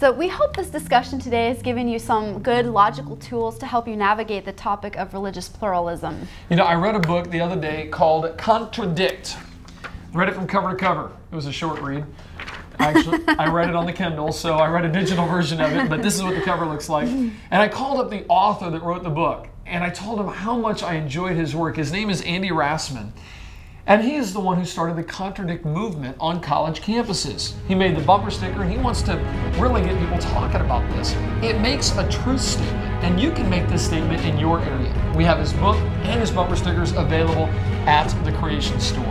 So, 0.00 0.10
we 0.10 0.28
hope 0.28 0.56
this 0.56 0.70
discussion 0.70 1.18
today 1.18 1.48
has 1.48 1.60
given 1.60 1.86
you 1.86 1.98
some 1.98 2.42
good 2.42 2.64
logical 2.64 3.16
tools 3.16 3.58
to 3.58 3.66
help 3.66 3.86
you 3.86 3.96
navigate 3.96 4.46
the 4.46 4.52
topic 4.52 4.96
of 4.96 5.12
religious 5.12 5.46
pluralism. 5.46 6.26
You 6.48 6.56
know, 6.56 6.64
I 6.64 6.74
read 6.76 6.94
a 6.94 7.00
book 7.00 7.30
the 7.30 7.42
other 7.42 7.60
day 7.60 7.88
called 7.88 8.38
Contradict. 8.38 9.36
Read 10.14 10.30
it 10.30 10.34
from 10.34 10.46
cover 10.46 10.70
to 10.70 10.76
cover. 10.76 11.12
It 11.30 11.34
was 11.34 11.44
a 11.44 11.52
short 11.52 11.82
read. 11.82 12.06
Actually, 12.78 13.22
I 13.28 13.50
read 13.50 13.68
it 13.68 13.76
on 13.76 13.84
the 13.84 13.92
Kindle, 13.92 14.32
so 14.32 14.54
I 14.54 14.70
read 14.70 14.86
a 14.86 14.90
digital 14.90 15.26
version 15.26 15.60
of 15.60 15.70
it, 15.74 15.90
but 15.90 16.02
this 16.02 16.14
is 16.14 16.22
what 16.22 16.34
the 16.34 16.40
cover 16.40 16.64
looks 16.64 16.88
like. 16.88 17.06
And 17.06 17.32
I 17.50 17.68
called 17.68 18.00
up 18.00 18.08
the 18.08 18.24
author 18.26 18.70
that 18.70 18.82
wrote 18.82 19.02
the 19.02 19.10
book, 19.10 19.48
and 19.66 19.84
I 19.84 19.90
told 19.90 20.18
him 20.18 20.28
how 20.28 20.56
much 20.56 20.82
I 20.82 20.94
enjoyed 20.94 21.36
his 21.36 21.54
work. 21.54 21.76
His 21.76 21.92
name 21.92 22.08
is 22.08 22.22
Andy 22.22 22.48
Rassman. 22.48 23.10
And 23.86 24.04
he 24.04 24.16
is 24.16 24.32
the 24.32 24.40
one 24.40 24.58
who 24.58 24.64
started 24.64 24.96
the 24.96 25.02
Contradict 25.02 25.64
movement 25.64 26.16
on 26.20 26.40
college 26.40 26.80
campuses. 26.80 27.54
He 27.66 27.74
made 27.74 27.96
the 27.96 28.02
bumper 28.02 28.30
sticker 28.30 28.62
and 28.62 28.70
he 28.70 28.78
wants 28.78 29.02
to 29.02 29.16
really 29.58 29.82
get 29.82 29.98
people 29.98 30.18
talking 30.18 30.60
about 30.60 30.88
this. 30.92 31.14
It 31.42 31.60
makes 31.60 31.96
a 31.96 32.08
truth 32.08 32.40
statement, 32.40 33.04
and 33.04 33.20
you 33.20 33.32
can 33.32 33.48
make 33.48 33.68
this 33.68 33.84
statement 33.84 34.24
in 34.24 34.38
your 34.38 34.60
area. 34.60 35.12
We 35.16 35.24
have 35.24 35.38
his 35.38 35.52
book 35.54 35.76
and 36.04 36.20
his 36.20 36.30
bumper 36.30 36.56
stickers 36.56 36.92
available 36.92 37.46
at 37.88 38.08
the 38.24 38.32
Creation 38.32 38.78
Store. 38.80 39.04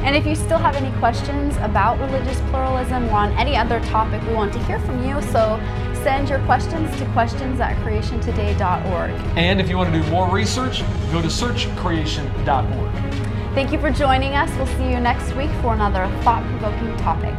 And 0.00 0.14
if 0.14 0.24
you 0.24 0.34
still 0.34 0.58
have 0.58 0.76
any 0.76 0.96
questions 0.98 1.56
about 1.56 1.98
religious 1.98 2.40
pluralism 2.50 3.08
or 3.08 3.14
on 3.14 3.32
any 3.32 3.56
other 3.56 3.80
topic, 3.80 4.22
we 4.26 4.34
want 4.34 4.52
to 4.52 4.62
hear 4.64 4.78
from 4.80 5.04
you. 5.06 5.20
So 5.22 5.60
send 6.04 6.28
your 6.28 6.38
questions 6.40 6.96
to 6.98 7.06
questions 7.06 7.58
at 7.60 7.76
creationtoday.org. 7.84 9.10
And 9.36 9.60
if 9.60 9.68
you 9.68 9.76
want 9.76 9.92
to 9.92 10.00
do 10.00 10.08
more 10.08 10.30
research, 10.30 10.82
go 11.10 11.20
to 11.20 11.28
searchcreation.org. 11.28 13.25
Thank 13.56 13.72
you 13.72 13.78
for 13.78 13.90
joining 13.90 14.34
us. 14.34 14.54
We'll 14.58 14.66
see 14.66 14.90
you 14.90 15.00
next 15.00 15.34
week 15.34 15.50
for 15.62 15.72
another 15.72 16.06
thought 16.20 16.42
provoking 16.44 16.94
topic. 16.98 17.32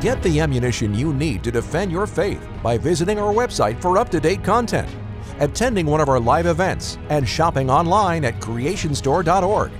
Get 0.00 0.22
the 0.22 0.40
ammunition 0.40 0.94
you 0.94 1.12
need 1.12 1.44
to 1.44 1.50
defend 1.50 1.92
your 1.92 2.06
faith 2.06 2.48
by 2.62 2.78
visiting 2.78 3.18
our 3.18 3.34
website 3.34 3.78
for 3.78 3.98
up 3.98 4.08
to 4.08 4.18
date 4.18 4.42
content, 4.42 4.88
attending 5.40 5.84
one 5.84 6.00
of 6.00 6.08
our 6.08 6.18
live 6.18 6.46
events, 6.46 6.96
and 7.10 7.28
shopping 7.28 7.68
online 7.68 8.24
at 8.24 8.40
creationstore.org. 8.40 9.72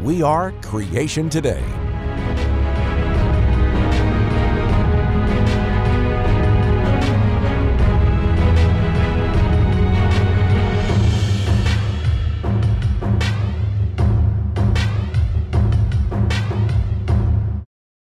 We 0.00 0.22
are 0.22 0.52
Creation 0.62 1.28
Today. 1.28 1.87